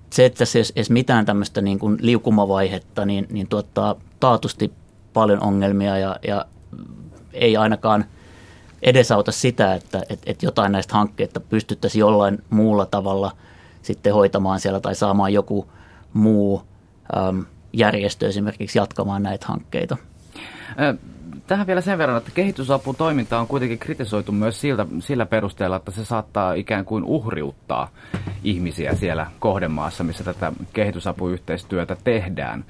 se, 0.10 0.26
että 0.26 0.46
se 0.46 0.64
edes 0.76 0.90
mitään 0.90 1.26
tämmöistä 1.26 1.62
niin 1.62 1.80
kuin 1.80 1.98
liukumavaihetta, 2.02 3.06
niin, 3.06 3.28
niin 3.30 3.48
tuottaa 3.48 3.96
taatusti 4.20 4.72
paljon 5.14 5.44
ongelmia 5.44 5.98
ja, 5.98 6.16
ja 6.28 6.46
ei 7.34 7.58
ainakaan– 7.58 8.06
edesauta 8.82 9.32
sitä, 9.32 9.74
että, 9.74 10.02
että, 10.10 10.32
että 10.32 10.46
jotain 10.46 10.72
näistä 10.72 10.94
hankkeista 10.96 11.40
pystyttäisiin 11.40 12.00
jollain 12.00 12.44
muulla 12.50 12.86
tavalla 12.86 13.32
sitten 13.82 14.14
hoitamaan 14.14 14.60
siellä 14.60 14.80
tai 14.80 14.96
saamaan 14.96 15.34
joku 15.34 15.70
muu 16.14 16.64
äm, 17.18 17.46
järjestö 17.74 18.28
esimerkiksi 18.28 18.80
jatkamaan 18.80 19.24
näitä 19.24 19.46
hankkeita. 19.48 19.98
Tähän 21.48 21.68
vielä 21.68 21.82
sen 21.82 21.98
verran, 21.98 22.18
että 22.18 22.32
kehitysaputoiminta 22.34 23.40
on 23.40 23.48
kuitenkin 23.48 23.80
kritisoitu 23.80 24.32
myös 24.32 24.62
siltä, 24.62 24.86
sillä 25.00 25.26
perusteella, 25.26 25.76
että 25.76 25.92
se 25.92 26.06
saattaa 26.06 26.54
ikään 26.54 26.86
kuin 26.86 27.04
uhriuttaa 27.04 27.90
ihmisiä 28.44 28.96
siellä 28.96 29.28
kohdemaassa, 29.40 30.04
missä 30.04 30.24
tätä 30.24 30.52
kehitysapuyhteistyötä 30.74 31.98
tehdään. 32.04 32.66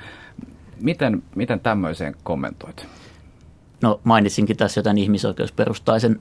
Miten, 0.82 1.24
miten 1.36 1.60
tämmöiseen 1.60 2.16
kommentoit? 2.24 2.88
No 3.82 4.00
mainitsinkin 4.04 4.58
tässä 4.58 4.80
jotain 4.80 4.98
ihmisoikeusperustaisen 4.98 6.20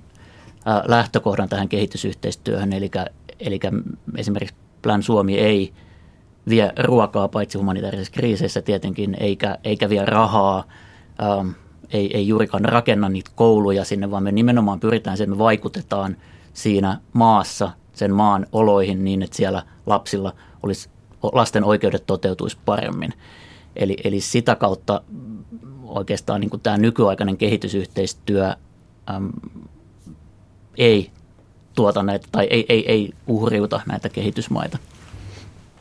lähtökohdan 0.86 1.48
tähän 1.48 1.68
kehitysyhteistyöhön, 1.68 2.72
eli, 2.72 2.90
eli 3.40 3.60
esimerkiksi 4.16 4.54
Plan 4.82 5.02
Suomi 5.02 5.38
ei 5.38 5.72
vie 6.48 6.72
ruokaa 6.82 7.28
paitsi 7.28 7.58
humanitaarisissa 7.58 8.12
kriiseissä 8.12 8.62
tietenkin, 8.62 9.16
eikä, 9.20 9.58
eikä 9.64 9.88
vie 9.88 10.04
rahaa, 10.04 10.64
ähm, 11.22 11.48
ei, 11.92 12.16
ei 12.16 12.28
juurikaan 12.28 12.64
rakenna 12.64 13.08
niitä 13.08 13.30
kouluja 13.34 13.84
sinne, 13.84 14.10
vaan 14.10 14.22
me 14.22 14.32
nimenomaan 14.32 14.80
pyritään 14.80 15.16
siihen, 15.16 15.32
että 15.32 15.36
me 15.38 15.44
vaikutetaan 15.44 16.16
siinä 16.52 17.00
maassa 17.12 17.70
sen 17.92 18.14
maan 18.14 18.46
oloihin 18.52 19.04
niin, 19.04 19.22
että 19.22 19.36
siellä 19.36 19.62
lapsilla 19.86 20.32
olisi, 20.62 20.90
lasten 21.22 21.64
oikeudet 21.64 22.06
toteutuisi 22.06 22.58
paremmin. 22.64 23.12
Eli, 23.76 23.96
eli 24.04 24.20
sitä 24.20 24.54
kautta 24.54 25.02
oikeastaan 25.88 26.40
niin 26.40 26.50
kuin 26.50 26.60
tämä 26.60 26.78
nykyaikainen 26.78 27.36
kehitysyhteistyö 27.36 28.54
äm, 29.10 29.30
ei 30.76 31.10
tuota 31.74 32.02
näitä 32.02 32.28
tai 32.32 32.46
ei, 32.50 32.66
ei, 32.68 32.92
ei 32.92 33.12
uhriuta 33.26 33.80
näitä 33.86 34.08
kehitysmaita. 34.08 34.78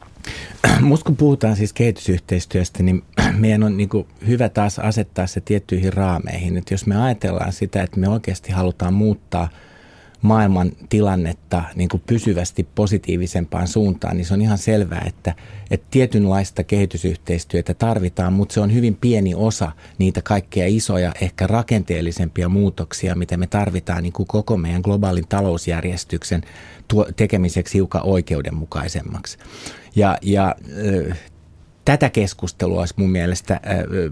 Musta 0.82 1.06
kun 1.06 1.17
puhutaan 1.17 1.56
siis 1.56 1.74
kehitysyhteistyöstä, 1.74 2.84
niin 2.84 3.04
meidän 3.39 3.63
on 3.63 3.78
niin 3.78 3.89
hyvä 4.28 4.50
taas 4.50 4.80
asettaa 4.80 5.28
se 5.28 5.41
tiettyihin 5.41 5.93
raameihin. 5.93 6.58
Että 6.58 6.74
jos 6.74 6.86
me 6.86 7.02
ajatellaan 7.02 7.54
sitä, 7.54 7.84
että 7.84 8.00
me 8.00 8.10
oikeasti 8.10 8.52
halutaan 8.52 8.93
muuttaa– 8.93 9.50
maailman 10.21 10.71
tilannetta 10.89 11.63
niin 11.75 11.89
kuin 11.89 12.03
pysyvästi 12.06 12.67
positiivisempaan 12.75 13.67
suuntaan, 13.67 14.17
niin 14.17 14.25
se 14.25 14.34
on 14.34 14.41
ihan 14.41 14.58
selvää, 14.58 15.03
että, 15.08 15.36
että 15.71 15.88
tietynlaista 15.91 16.63
kehitysyhteistyötä 16.63 17.73
tarvitaan, 17.73 18.34
mutta 18.34 18.53
se 18.53 18.60
on 18.60 18.73
hyvin 18.73 18.95
pieni 18.95 19.36
osa 19.36 19.71
niitä 19.97 20.21
kaikkea 20.21 20.67
isoja, 20.67 21.12
ehkä 21.21 21.47
rakenteellisempia 21.47 22.49
muutoksia, 22.49 23.15
mitä 23.15 23.38
me 23.38 23.47
tarvitaan 23.47 24.03
niin 24.03 24.13
kuin 24.13 24.27
koko 24.27 24.58
meidän 24.58 24.82
globaalin 24.82 25.27
talousjärjestyksen 25.27 26.41
tekemiseksi 27.15 27.73
hiukan 27.73 28.01
oikeudenmukaisemmaksi. 28.03 29.38
Ja, 29.95 30.17
ja 30.21 30.56
tätä 31.88 32.10
keskustelua 32.10 32.80
olisi 32.80 32.93
mun 32.97 33.12
mielestä 33.12 33.62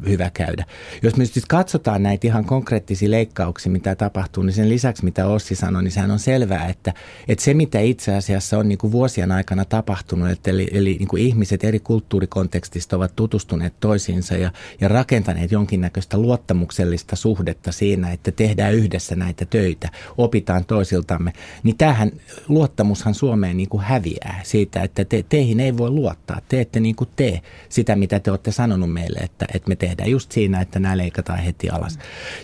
hyvä 0.08 0.30
käydä. 0.34 0.66
Jos 1.02 1.16
me 1.16 1.26
siis 1.26 1.46
katsotaan 1.46 2.04
näitä 2.04 2.28
ihan 2.28 2.46
konkreettisia 2.46 3.12
leikkauksia, 3.12 3.72
mitä 3.72 3.96
tapahtuu, 3.96 4.44
niin 4.44 4.54
sen 4.54 4.70
lisäksi, 4.70 5.06
mitä 5.06 5.28
Ossi 5.28 5.56
sanoi, 5.56 5.84
niin 5.84 5.92
sehän 5.92 6.12
on 6.12 6.20
selvää, 6.20 6.68
että, 6.68 6.94
että 7.28 7.44
se, 7.44 7.54
mitä 7.54 7.80
itse 7.80 8.16
asiassa 8.16 8.58
on 8.58 8.68
niin 8.70 8.78
kuin 8.78 8.92
vuosien 8.92 9.32
aikana 9.32 9.66
tapahtunut, 9.66 10.30
että 10.30 10.52
eli, 10.52 10.68
eli 10.72 10.96
niin 11.00 11.08
kuin 11.08 11.24
ihmiset 11.24 11.64
eri 11.64 11.80
kulttuurikontekstista 11.80 12.96
ovat 12.96 13.16
tutustuneet 13.16 13.74
toisiinsa 13.80 14.38
ja, 14.38 14.52
ja 14.82 14.88
rakentaneet 14.88 15.52
jonkinnäköistä 15.52 16.18
luottamuksellista 16.18 17.16
suhdetta 17.16 17.72
siinä, 17.72 18.12
että 18.12 18.32
tehdään 18.32 18.74
yhdessä 18.74 19.16
näitä 19.16 19.46
töitä, 19.46 19.90
opitaan 20.18 20.66
toisiltamme, 20.66 21.34
niin 21.64 21.78
tämähän 21.78 22.12
luottamushan 22.48 23.14
Suomeen 23.14 23.58
niin 23.58 23.70
kuin 23.70 23.84
häviää 23.84 24.42
siitä, 24.44 24.84
että 24.84 25.06
te, 25.06 25.26
teihin 25.30 25.60
ei 25.60 25.78
voi 25.78 25.90
luottaa, 25.90 26.42
te 26.50 26.62
ette 26.62 26.80
niin 26.80 26.96
kuin 26.96 27.10
tee 27.16 27.42
sitä, 27.70 27.96
mitä 27.96 28.20
te 28.20 28.32
olette 28.32 28.52
sanonut 28.52 28.94
meille, 28.94 29.20
että, 29.20 29.46
että 29.54 29.70
me 29.70 29.76
tehdään 29.76 30.12
just 30.12 30.32
siinä, 30.32 30.62
että 30.62 30.80
nämä 30.80 30.98
leikataan 30.98 31.40
heti 31.40 31.70
alas. 31.70 32.00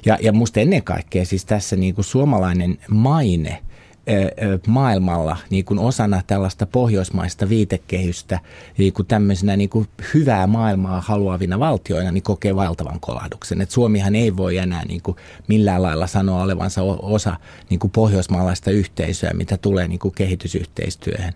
Ja, 0.06 0.18
ja 0.22 0.34
musta 0.34 0.60
ennen 0.60 0.84
kaikkea 0.84 1.26
siis 1.26 1.46
tässä 1.46 1.76
niin 1.76 1.96
kuin 1.96 2.06
suomalainen 2.06 2.78
maine– 2.90 3.62
maailmalla 4.68 5.38
niin 5.50 5.66
kuin 5.66 5.80
osana 5.80 6.22
tällaista 6.28 6.66
pohjoismaista 6.66 7.50
viitekehystä 7.50 8.40
niin 8.78 8.94
kuin 8.94 9.08
tämmöisenä 9.08 9.58
niin 9.58 9.70
kuin 9.70 9.88
hyvää 10.14 10.48
maailmaa 10.48 11.02
haluavina 11.02 11.60
valtioina 11.60 12.12
niin 12.12 12.24
kokee 12.24 12.56
valtavan 12.56 13.00
kolahduksen. 13.00 13.62
Et 13.62 13.72
Suomihan 13.72 14.16
ei 14.16 14.38
voi 14.38 14.58
enää 14.58 14.86
niin 14.86 15.02
kuin 15.02 15.18
millään 15.48 15.82
lailla 15.82 16.08
sanoa 16.08 16.44
olevansa 16.44 16.82
osa 17.02 17.38
niin 17.70 17.80
kuin 17.80 17.92
pohjoismaalaista 17.92 18.72
yhteisöä, 18.72 19.32
mitä 19.34 19.58
tulee 19.58 19.88
niin 19.88 20.00
kuin 20.00 20.14
kehitysyhteistyöhön 20.14 21.34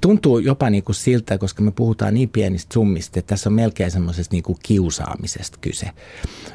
tuntuu 0.00 0.38
jopa 0.38 0.70
niin 0.70 0.84
kuin 0.84 0.96
siltä, 0.96 1.38
koska 1.38 1.62
me 1.62 1.70
puhutaan 1.70 2.14
niin 2.14 2.28
pienistä 2.28 2.74
summista, 2.74 3.18
että 3.18 3.28
tässä 3.28 3.48
on 3.48 3.54
melkein 3.54 3.90
semmoisesta 3.90 4.34
niin 4.34 4.44
kiusaamisesta 4.62 5.58
kyse. 5.60 5.90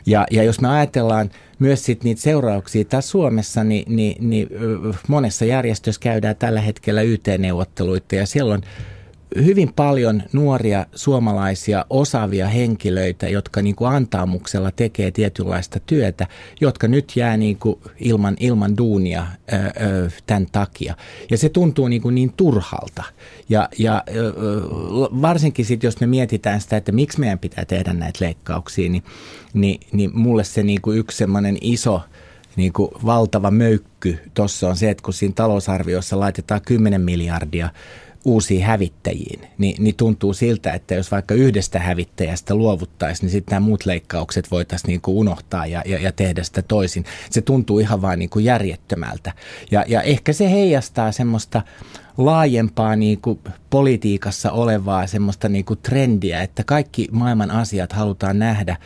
Ja, 0.05 0.25
ja 0.31 0.43
jos 0.43 0.61
me 0.61 0.69
ajatellaan 0.69 1.29
myös 1.63 1.85
sit 1.85 2.03
niitä 2.03 2.21
seurauksia 2.21 2.85
tässä 2.85 3.11
Suomessa, 3.11 3.63
niin, 3.63 3.95
niin, 3.95 4.29
niin 4.29 4.47
monessa 5.07 5.45
järjestössä 5.45 6.01
käydään 6.01 6.35
tällä 6.35 6.61
hetkellä 6.61 7.01
YT-neuvotteluita 7.01 8.15
ja 8.15 8.25
siellä 8.25 8.53
on 8.53 8.61
hyvin 9.35 9.73
paljon 9.73 10.23
nuoria 10.33 10.85
suomalaisia 10.95 11.85
osaavia 11.89 12.47
henkilöitä, 12.47 13.29
jotka 13.29 13.61
niin 13.61 13.75
kuin 13.75 13.91
antaamuksella 13.91 14.71
tekee 14.71 15.11
tietynlaista 15.11 15.79
työtä, 15.79 16.27
jotka 16.61 16.87
nyt 16.87 17.11
jää 17.15 17.37
niin 17.37 17.57
kuin 17.57 17.79
ilman, 17.99 18.35
ilman 18.39 18.77
duunia 18.77 19.27
ö, 19.53 19.55
ö, 19.55 20.09
tämän 20.25 20.47
takia. 20.51 20.95
Ja 21.31 21.37
se 21.37 21.49
tuntuu 21.49 21.87
niin, 21.87 22.01
kuin 22.01 22.15
niin 22.15 22.33
turhalta. 22.37 23.03
Ja, 23.49 23.69
ja 23.77 24.03
ö, 24.15 24.33
varsinkin 25.21 25.65
sitten, 25.65 25.87
jos 25.87 25.99
me 25.99 26.07
mietitään 26.07 26.61
sitä, 26.61 26.77
että 26.77 26.91
miksi 26.91 27.19
meidän 27.19 27.39
pitää 27.39 27.65
tehdä 27.65 27.93
näitä 27.93 28.25
leikkauksia, 28.25 28.89
niin, 28.89 29.03
niin, 29.53 29.79
niin 29.91 30.11
mulle 30.13 30.43
se 30.43 30.63
niin 30.63 30.81
kuin 30.81 30.97
yksi 30.97 31.17
semmoinen 31.17 31.57
iso 31.61 32.01
niin 32.55 32.73
kuin 32.73 32.91
valtava 33.05 33.51
möykky 33.51 34.19
tuossa 34.33 34.69
on 34.69 34.75
se, 34.75 34.89
että 34.89 35.03
kun 35.03 35.13
siinä 35.13 35.33
talousarviossa 35.35 36.19
laitetaan 36.19 36.61
10 36.61 37.01
miljardia 37.01 37.69
uusiin 38.25 38.63
hävittäjiin, 38.63 39.47
niin, 39.57 39.83
niin 39.83 39.95
tuntuu 39.95 40.33
siltä, 40.33 40.73
että 40.73 40.95
jos 40.95 41.11
vaikka 41.11 41.33
yhdestä 41.33 41.79
hävittäjästä 41.79 42.55
luovuttaisiin, 42.55 43.25
niin 43.25 43.31
sitten 43.31 43.55
nämä 43.55 43.65
muut 43.65 43.85
leikkaukset 43.85 44.51
voitaisiin 44.51 44.87
niin 44.87 45.01
kuin 45.01 45.17
unohtaa 45.17 45.65
ja, 45.65 45.81
ja, 45.85 45.99
ja 45.99 46.11
tehdä 46.11 46.43
sitä 46.43 46.61
toisin. 46.61 47.05
Se 47.29 47.41
tuntuu 47.41 47.79
ihan 47.79 48.01
vain 48.01 48.19
niin 48.19 48.29
järjettömältä. 48.41 49.33
Ja, 49.71 49.85
ja 49.87 50.01
ehkä 50.01 50.33
se 50.33 50.51
heijastaa 50.51 51.11
semmoista 51.11 51.61
laajempaa 52.17 52.95
niin 52.95 53.21
kuin 53.21 53.39
politiikassa 53.69 54.51
olevaa 54.51 55.07
semmoista 55.07 55.49
niin 55.49 55.65
kuin 55.65 55.79
trendiä, 55.83 56.41
että 56.41 56.63
kaikki 56.63 57.07
maailman 57.11 57.51
asiat 57.51 57.93
halutaan 57.93 58.39
nähdä 58.39 58.77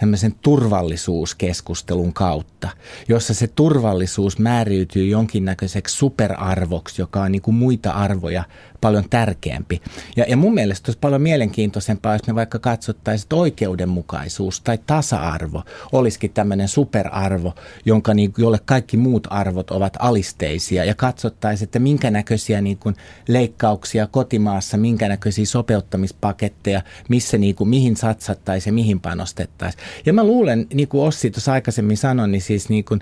tämmöisen 0.00 0.34
turvallisuuskeskustelun 0.42 2.12
kautta, 2.12 2.68
jossa 3.08 3.34
se 3.34 3.46
turvallisuus 3.46 4.38
määriytyy 4.38 5.06
jonkinnäköiseksi 5.06 5.96
superarvoksi, 5.96 7.02
joka 7.02 7.22
on 7.22 7.32
niin 7.32 7.42
kuin 7.42 7.54
muita 7.54 7.90
arvoja 7.90 8.44
paljon 8.86 9.04
tärkeämpi. 9.10 9.80
Ja, 10.16 10.24
ja 10.28 10.36
mun 10.36 10.54
mielestä 10.54 10.88
olisi 10.88 10.98
paljon 10.98 11.22
mielenkiintoisempaa, 11.22 12.14
jos 12.14 12.26
me 12.26 12.34
vaikka 12.34 12.58
katsottaisiin, 12.58 13.24
että 13.24 13.36
oikeudenmukaisuus 13.36 14.60
tai 14.60 14.78
tasa-arvo 14.86 15.62
olisikin 15.92 16.30
tämmöinen 16.30 16.68
superarvo, 16.68 17.54
jonka 17.84 18.14
niin, 18.14 18.32
jolle 18.38 18.58
kaikki 18.64 18.96
muut 18.96 19.26
arvot 19.30 19.70
ovat 19.70 19.96
alisteisia 19.98 20.84
ja 20.84 20.94
katsottaisiin, 20.94 21.66
että 21.66 21.78
minkä 21.78 22.10
näköisiä 22.10 22.60
niin 22.60 22.78
kuin 22.78 22.94
leikkauksia 23.28 24.06
kotimaassa, 24.06 24.76
minkä 24.76 25.08
näköisiä 25.08 25.46
sopeuttamispaketteja, 25.46 26.82
missä 27.08 27.38
niin 27.38 27.54
kuin, 27.54 27.68
mihin 27.68 27.96
satsattaisiin 27.96 28.72
ja 28.72 28.74
mihin 28.74 29.00
panostettaisiin. 29.00 29.84
Ja 30.06 30.12
mä 30.12 30.24
luulen, 30.24 30.66
niin 30.74 30.88
kuin 30.88 31.04
Ossi 31.04 31.30
tuossa 31.30 31.52
aikaisemmin 31.52 31.96
sanoi, 31.96 32.28
niin 32.28 32.42
siis 32.42 32.68
niin 32.68 32.84
kuin, 32.84 33.00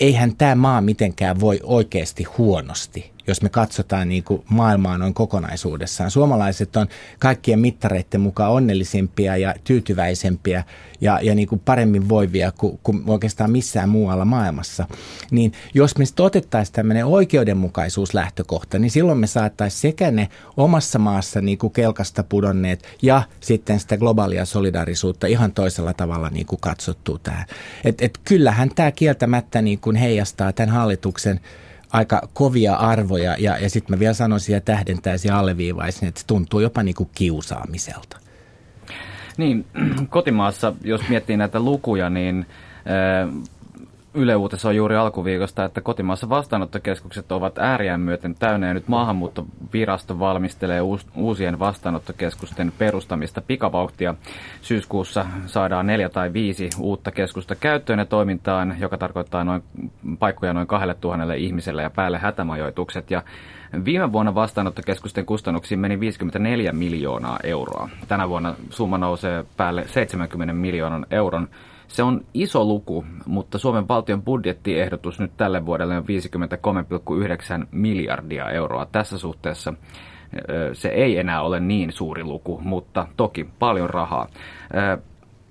eihän 0.00 0.36
tämä 0.36 0.54
maa 0.54 0.80
mitenkään 0.80 1.40
voi 1.40 1.60
oikeasti 1.62 2.24
huonosti 2.24 3.17
jos 3.28 3.42
me 3.42 3.48
katsotaan 3.48 4.08
niin 4.08 4.24
kuin 4.24 4.42
maailmaa 4.48 4.98
noin 4.98 5.14
kokonaisuudessaan. 5.14 6.10
Suomalaiset 6.10 6.76
on 6.76 6.86
kaikkien 7.18 7.60
mittareiden 7.60 8.20
mukaan 8.20 8.52
onnellisimpia 8.52 9.36
ja 9.36 9.54
tyytyväisempiä 9.64 10.64
ja, 11.00 11.20
ja 11.22 11.34
niin 11.34 11.48
kuin 11.48 11.60
paremmin 11.64 12.08
voivia 12.08 12.52
kuin, 12.52 12.78
kuin 12.82 13.02
oikeastaan 13.06 13.50
missään 13.50 13.88
muualla 13.88 14.24
maailmassa. 14.24 14.86
Niin 15.30 15.52
jos 15.74 15.98
me 15.98 16.04
otettaisiin 16.20 16.74
tämmöinen 16.74 17.06
oikeudenmukaisuuslähtökohta, 17.06 18.78
niin 18.78 18.90
silloin 18.90 19.18
me 19.18 19.26
saattaisiin 19.26 19.80
sekä 19.80 20.10
ne 20.10 20.28
omassa 20.56 20.98
maassa 20.98 21.40
niin 21.40 21.58
kuin 21.58 21.72
kelkasta 21.72 22.22
pudonneet 22.22 22.86
ja 23.02 23.22
sitten 23.40 23.80
sitä 23.80 23.96
globaalia 23.96 24.44
solidarisuutta 24.44 25.26
ihan 25.26 25.52
toisella 25.52 25.94
tavalla 25.94 26.30
niin 26.30 26.46
kuin 26.46 26.60
katsottua 26.60 27.18
tähän. 27.22 27.46
Et, 27.84 28.02
et 28.02 28.18
kyllähän 28.24 28.70
tämä 28.74 28.90
kieltämättä 28.90 29.62
niin 29.62 29.78
kuin 29.78 29.96
heijastaa 29.96 30.52
tämän 30.52 30.74
hallituksen 30.74 31.40
aika 31.92 32.28
kovia 32.32 32.74
arvoja 32.74 33.36
ja, 33.38 33.58
ja 33.58 33.70
sitten 33.70 33.96
mä 33.96 34.00
vielä 34.00 34.14
sanoisin 34.14 34.52
ja 34.52 34.60
tähdentäisin 34.60 35.28
ja 35.28 35.38
alleviivaisin, 35.38 36.08
että 36.08 36.20
se 36.20 36.26
tuntuu 36.26 36.60
jopa 36.60 36.82
niin 36.82 36.94
kuin 36.94 37.10
kiusaamiselta. 37.14 38.16
Niin, 39.36 39.66
kotimaassa, 40.10 40.72
jos 40.84 41.08
miettii 41.08 41.36
näitä 41.36 41.60
lukuja, 41.60 42.10
niin 42.10 42.46
Yle 44.14 44.36
Uutisissa 44.36 44.68
on 44.68 44.76
juuri 44.76 44.96
alkuviikosta, 44.96 45.64
että 45.64 45.80
kotimaassa 45.80 46.28
vastaanottokeskukset 46.28 47.32
ovat 47.32 47.58
ääriään 47.58 48.00
myöten 48.00 48.34
täynnä 48.34 48.66
ja 48.66 48.74
nyt 48.74 48.88
maahanmuuttovirasto 48.88 50.18
valmistelee 50.18 50.80
uusien 51.14 51.58
vastaanottokeskusten 51.58 52.72
perustamista 52.78 53.40
pikavauhtia. 53.40 54.14
Syyskuussa 54.62 55.26
saadaan 55.46 55.86
neljä 55.86 56.08
tai 56.08 56.32
viisi 56.32 56.70
uutta 56.78 57.10
keskusta 57.10 57.54
käyttöön 57.54 57.98
ja 57.98 58.04
toimintaan, 58.04 58.76
joka 58.78 58.98
tarkoittaa 58.98 59.44
noin 59.44 59.62
paikkoja 60.18 60.52
noin 60.52 60.66
kahdelle 60.66 60.94
tuhannelle 60.94 61.36
ihmiselle 61.36 61.82
ja 61.82 61.90
päälle 61.90 62.18
hätämajoitukset. 62.18 63.10
Ja 63.10 63.22
Viime 63.84 64.12
vuonna 64.12 64.34
vastaanottokeskusten 64.34 65.26
kustannuksiin 65.26 65.80
meni 65.80 66.00
54 66.00 66.72
miljoonaa 66.72 67.38
euroa. 67.42 67.88
Tänä 68.08 68.28
vuonna 68.28 68.54
summa 68.70 68.98
nousee 68.98 69.44
päälle 69.56 69.84
70 69.86 70.54
miljoonan 70.54 71.06
euron 71.10 71.48
se 71.88 72.02
on 72.02 72.20
iso 72.34 72.64
luku, 72.64 73.04
mutta 73.26 73.58
Suomen 73.58 73.88
valtion 73.88 74.22
budjettiehdotus 74.22 75.20
nyt 75.20 75.32
tälle 75.36 75.66
vuodelle 75.66 75.96
on 75.96 76.04
53,9 77.60 77.66
miljardia 77.70 78.50
euroa. 78.50 78.86
Tässä 78.86 79.18
suhteessa 79.18 79.74
se 80.72 80.88
ei 80.88 81.18
enää 81.18 81.42
ole 81.42 81.60
niin 81.60 81.92
suuri 81.92 82.24
luku, 82.24 82.60
mutta 82.64 83.06
toki 83.16 83.48
paljon 83.58 83.90
rahaa. 83.90 84.28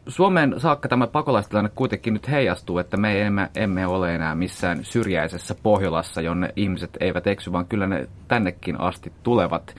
Suomeen 0.07 0.55
saakka 0.57 0.89
tämä 0.89 1.07
pakolaistilanne 1.07 1.71
kuitenkin 1.75 2.13
nyt 2.13 2.29
heijastuu, 2.29 2.79
että 2.79 2.97
me 2.97 3.21
emme, 3.21 3.49
emme 3.55 3.87
ole 3.87 4.15
enää 4.15 4.35
missään 4.35 4.83
syrjäisessä 4.83 5.55
Pohjolassa, 5.63 6.21
jonne 6.21 6.53
ihmiset 6.55 6.97
eivät 6.99 7.27
eksy, 7.27 7.51
vaan 7.51 7.65
kyllä 7.65 7.87
ne 7.87 8.07
tännekin 8.27 8.81
asti 8.81 9.13
tulevat. 9.23 9.75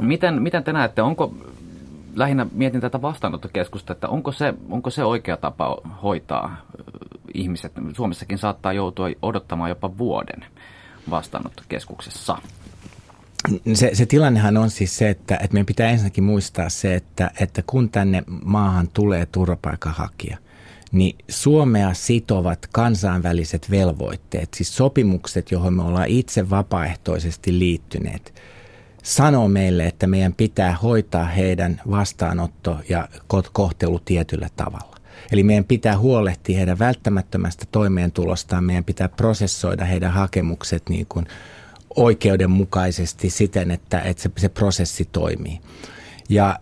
Miten, 0.00 0.42
miten 0.42 0.64
te 0.64 0.72
näette, 0.72 1.02
onko 1.02 1.34
lähinnä 2.16 2.46
mietin 2.52 2.80
tätä 2.80 3.02
vastaanottokeskusta, 3.02 3.92
että 3.92 4.08
onko 4.08 4.32
se, 4.32 4.54
onko 4.70 4.90
se 4.90 5.04
oikea 5.04 5.36
tapa 5.36 5.76
hoitaa 6.02 6.56
ihmiset. 7.34 7.72
Suomessakin 7.96 8.38
saattaa 8.38 8.72
joutua 8.72 9.06
odottamaan 9.22 9.70
jopa 9.70 9.98
vuoden 9.98 10.44
vastaanottokeskuksessa. 11.10 12.38
Se, 13.74 13.90
se 13.92 14.06
tilannehan 14.06 14.56
on 14.56 14.70
siis 14.70 14.96
se, 14.96 15.10
että, 15.10 15.34
että 15.34 15.54
meidän 15.54 15.66
pitää 15.66 15.90
ensinnäkin 15.90 16.24
muistaa 16.24 16.68
se, 16.68 16.94
että, 16.94 17.30
että 17.40 17.62
kun 17.66 17.90
tänne 17.90 18.22
maahan 18.44 18.88
tulee 18.88 19.26
turvapaikanhakija, 19.26 20.38
niin 20.92 21.16
Suomea 21.28 21.94
sitovat 21.94 22.68
kansainväliset 22.72 23.70
velvoitteet, 23.70 24.54
siis 24.54 24.76
sopimukset, 24.76 25.50
johon 25.50 25.74
me 25.74 25.82
ollaan 25.82 26.08
itse 26.08 26.50
vapaaehtoisesti 26.50 27.58
liittyneet– 27.58 28.34
sanoo 29.06 29.48
meille, 29.48 29.86
että 29.86 30.06
meidän 30.06 30.34
pitää 30.34 30.76
hoitaa 30.82 31.24
heidän 31.24 31.80
vastaanotto 31.90 32.78
ja 32.88 33.08
kohtelu 33.52 33.98
tietyllä 33.98 34.48
tavalla. 34.56 34.96
Eli 35.32 35.42
meidän 35.42 35.64
pitää 35.64 35.98
huolehtia 35.98 36.56
heidän 36.56 36.78
välttämättömästä 36.78 37.64
toimeentulostaan, 37.72 38.64
meidän 38.64 38.84
pitää 38.84 39.08
prosessoida 39.08 39.84
heidän 39.84 40.12
hakemukset 40.12 40.88
niin 40.88 41.06
kuin 41.08 41.26
oikeudenmukaisesti 41.96 43.30
siten, 43.30 43.70
että, 43.70 44.00
että 44.00 44.22
se, 44.22 44.30
se 44.38 44.48
prosessi 44.48 45.08
toimii. 45.12 45.60
Ja 46.28 46.58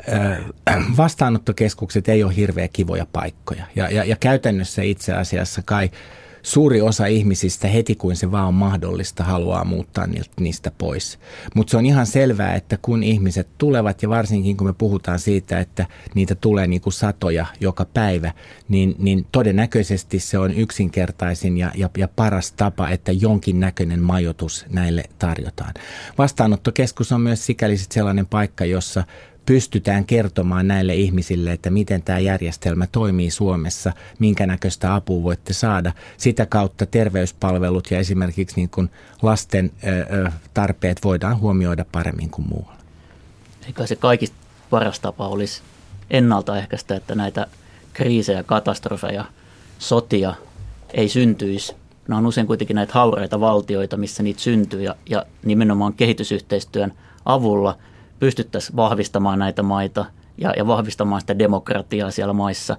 äh, 0.68 0.86
vastaanottokeskukset 0.96 2.08
ei 2.08 2.24
ole 2.24 2.36
hirveän 2.36 2.68
kivoja 2.72 3.06
paikkoja. 3.12 3.64
Ja, 3.76 3.90
ja, 3.90 4.04
ja 4.04 4.16
käytännössä 4.16 4.82
itse 4.82 5.12
asiassa 5.12 5.62
kai 5.64 5.90
suuri 6.44 6.80
osa 6.80 7.06
ihmisistä 7.06 7.68
heti 7.68 7.94
kuin 7.94 8.16
se 8.16 8.32
vaan 8.32 8.48
on 8.48 8.54
mahdollista 8.54 9.24
haluaa 9.24 9.64
muuttaa 9.64 10.08
niistä 10.40 10.70
pois. 10.78 11.18
Mutta 11.54 11.70
se 11.70 11.76
on 11.76 11.86
ihan 11.86 12.06
selvää, 12.06 12.54
että 12.54 12.78
kun 12.82 13.02
ihmiset 13.02 13.48
tulevat 13.58 14.02
ja 14.02 14.08
varsinkin 14.08 14.56
kun 14.56 14.66
me 14.66 14.72
puhutaan 14.72 15.18
siitä, 15.18 15.60
että 15.60 15.86
niitä 16.14 16.34
tulee 16.34 16.66
niin 16.66 16.80
kuin 16.80 16.92
satoja 16.92 17.46
joka 17.60 17.84
päivä, 17.84 18.32
niin, 18.68 18.94
niin 18.98 19.26
todennäköisesti 19.32 20.18
se 20.18 20.38
on 20.38 20.54
yksinkertaisin 20.54 21.56
ja, 21.56 21.72
ja, 21.74 21.90
ja 21.98 22.08
paras 22.08 22.52
tapa, 22.52 22.90
että 22.90 23.12
jonkin 23.12 23.60
näköinen 23.60 24.02
majoitus 24.02 24.66
näille 24.70 25.04
tarjotaan. 25.18 25.74
Vastaanottokeskus 26.18 27.12
on 27.12 27.20
myös 27.20 27.46
sikäli 27.46 27.76
sellainen 27.76 28.26
paikka, 28.26 28.64
jossa 28.64 29.04
pystytään 29.46 30.04
kertomaan 30.04 30.68
näille 30.68 30.94
ihmisille, 30.94 31.52
että 31.52 31.70
miten 31.70 32.02
tämä 32.02 32.18
järjestelmä 32.18 32.86
toimii 32.86 33.30
Suomessa, 33.30 33.92
minkä 34.18 34.46
näköistä 34.46 34.94
apua 34.94 35.22
voitte 35.22 35.52
saada. 35.52 35.92
Sitä 36.16 36.46
kautta 36.46 36.86
terveyspalvelut 36.86 37.90
ja 37.90 37.98
esimerkiksi 37.98 38.56
niin 38.56 38.68
kuin 38.68 38.90
lasten 39.22 39.70
tarpeet 40.54 41.00
voidaan 41.04 41.40
huomioida 41.40 41.84
paremmin 41.92 42.30
kuin 42.30 42.48
muualla. 42.48 42.76
Eikä 43.66 43.86
se 43.86 43.96
kaikista 43.96 44.36
paras 44.70 45.00
tapa 45.00 45.28
olisi 45.28 45.62
ennaltaehkäistä, 46.10 46.96
että 46.96 47.14
näitä 47.14 47.46
kriisejä, 47.92 48.42
katastrofeja, 48.42 49.24
sotia 49.78 50.34
ei 50.94 51.08
syntyisi. 51.08 51.74
Nämä 52.08 52.18
on 52.18 52.26
usein 52.26 52.46
kuitenkin 52.46 52.74
näitä 52.74 52.92
hauraita 52.92 53.40
valtioita, 53.40 53.96
missä 53.96 54.22
niitä 54.22 54.40
syntyy 54.40 54.82
ja, 54.82 54.96
ja 55.10 55.26
nimenomaan 55.44 55.92
kehitysyhteistyön 55.92 56.92
avulla– 57.24 57.78
pystyttäisiin 58.20 58.76
vahvistamaan 58.76 59.38
näitä 59.38 59.62
maita 59.62 60.04
ja, 60.38 60.52
ja 60.56 60.66
vahvistamaan 60.66 61.20
sitä 61.20 61.38
demokratiaa 61.38 62.10
siellä 62.10 62.32
maissa. 62.32 62.76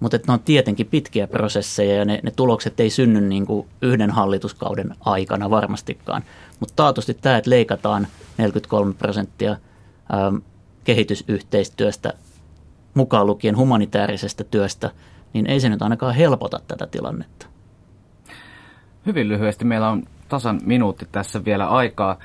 Mutta 0.00 0.18
ne 0.26 0.32
on 0.32 0.40
tietenkin 0.40 0.86
pitkiä 0.86 1.26
prosesseja 1.26 1.96
ja 1.96 2.04
ne, 2.04 2.20
ne 2.22 2.30
tulokset 2.30 2.80
ei 2.80 2.90
synny 2.90 3.20
niin 3.20 3.46
kuin 3.46 3.68
yhden 3.82 4.10
hallituskauden 4.10 4.94
aikana 5.00 5.50
varmastikaan. 5.50 6.22
Mutta 6.60 6.72
taatusti 6.76 7.14
tämä, 7.14 7.36
että 7.36 7.50
leikataan 7.50 8.06
43 8.38 8.94
prosenttia 8.94 9.50
ähm, 10.14 10.36
kehitysyhteistyöstä 10.84 12.12
mukaan 12.94 13.26
lukien 13.26 13.56
humanitaarisesta 13.56 14.44
työstä, 14.44 14.90
niin 15.32 15.46
ei 15.46 15.60
se 15.60 15.68
nyt 15.68 15.82
ainakaan 15.82 16.14
helpota 16.14 16.60
tätä 16.68 16.86
tilannetta. 16.86 17.46
Hyvin 19.06 19.28
lyhyesti, 19.28 19.64
meillä 19.64 19.88
on 19.88 20.02
tasan 20.28 20.60
minuutti 20.64 21.08
tässä 21.12 21.44
vielä 21.44 21.68
aikaa. 21.68 22.18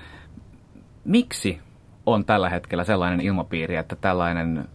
Miksi 1.06 1.60
on 2.06 2.26
tällä 2.26 2.50
hetkellä 2.50 2.84
sellainen 2.84 3.22
ilmapiiri, 3.22 3.76
että 3.76 3.96
tällainen 3.96 4.70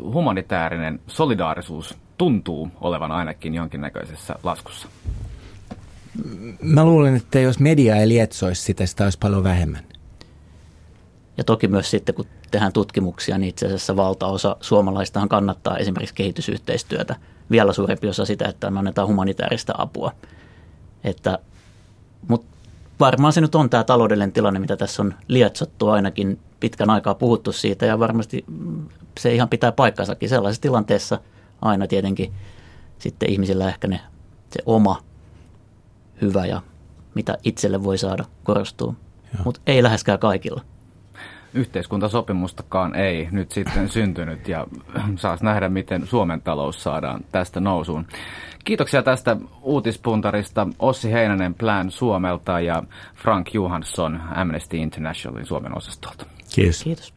humanitaarinen 0.00 1.00
solidaarisuus 1.06 1.98
tuntuu 2.18 2.70
olevan 2.80 3.12
ainakin 3.12 3.54
jonkinnäköisessä 3.54 4.34
laskussa? 4.42 4.88
Mä 6.62 6.84
luulen, 6.84 7.16
että 7.16 7.40
jos 7.40 7.60
media 7.60 7.96
ei 7.96 8.08
lietsoisi 8.08 8.62
sitä, 8.62 8.86
sitä 8.86 9.04
olisi 9.04 9.18
paljon 9.18 9.44
vähemmän. 9.44 9.84
Ja 11.38 11.44
toki 11.44 11.68
myös 11.68 11.90
sitten, 11.90 12.14
kun 12.14 12.26
tehdään 12.50 12.72
tutkimuksia, 12.72 13.38
niin 13.38 13.48
itse 13.48 13.66
asiassa 13.66 13.96
valtaosa 13.96 14.56
suomalaistahan 14.60 15.28
kannattaa 15.28 15.76
esimerkiksi 15.76 16.14
kehitysyhteistyötä. 16.14 17.16
Vielä 17.50 17.72
suurempi 17.72 18.08
osa 18.08 18.24
sitä, 18.24 18.48
että 18.48 18.66
annetaan 18.66 19.08
humanitaarista 19.08 19.74
apua. 19.78 20.12
Että, 21.04 21.38
mutta 22.28 22.55
varmaan 23.00 23.32
se 23.32 23.40
nyt 23.40 23.54
on 23.54 23.70
tämä 23.70 23.84
taloudellinen 23.84 24.32
tilanne, 24.32 24.60
mitä 24.60 24.76
tässä 24.76 25.02
on 25.02 25.14
lietsottu 25.28 25.88
ainakin 25.88 26.38
pitkän 26.60 26.90
aikaa 26.90 27.14
puhuttu 27.14 27.52
siitä 27.52 27.86
ja 27.86 27.98
varmasti 27.98 28.44
se 29.20 29.34
ihan 29.34 29.48
pitää 29.48 29.72
paikkansakin. 29.72 30.28
Sellaisessa 30.28 30.62
tilanteessa 30.62 31.20
aina 31.62 31.86
tietenkin 31.86 32.32
sitten 32.98 33.30
ihmisillä 33.30 33.68
ehkä 33.68 33.88
ne, 33.88 34.00
se 34.50 34.62
oma 34.66 35.02
hyvä 36.22 36.46
ja 36.46 36.62
mitä 37.14 37.38
itselle 37.44 37.84
voi 37.84 37.98
saada 37.98 38.24
korostuu, 38.44 38.96
mutta 39.44 39.60
ei 39.66 39.82
läheskään 39.82 40.18
kaikilla 40.18 40.60
yhteiskuntasopimustakaan 41.56 42.94
ei 42.94 43.28
nyt 43.30 43.52
sitten 43.52 43.88
syntynyt 43.88 44.48
ja 44.48 44.66
saas 45.16 45.42
nähdä, 45.42 45.68
miten 45.68 46.06
Suomen 46.06 46.42
talous 46.42 46.82
saadaan 46.82 47.24
tästä 47.32 47.60
nousuun. 47.60 48.06
Kiitoksia 48.66 49.02
tästä 49.02 49.36
uutispuntarista 49.62 50.66
Ossi 50.78 51.12
Heinänen 51.12 51.54
Plan 51.54 51.90
Suomelta 51.90 52.60
ja 52.60 52.82
Frank 53.14 53.54
Johansson 53.54 54.20
Amnesty 54.34 54.76
Internationalin 54.76 55.46
Suomen 55.46 55.76
osastolta. 55.76 56.26
Kiitos. 56.54 56.84
Kiitos. 56.84 57.04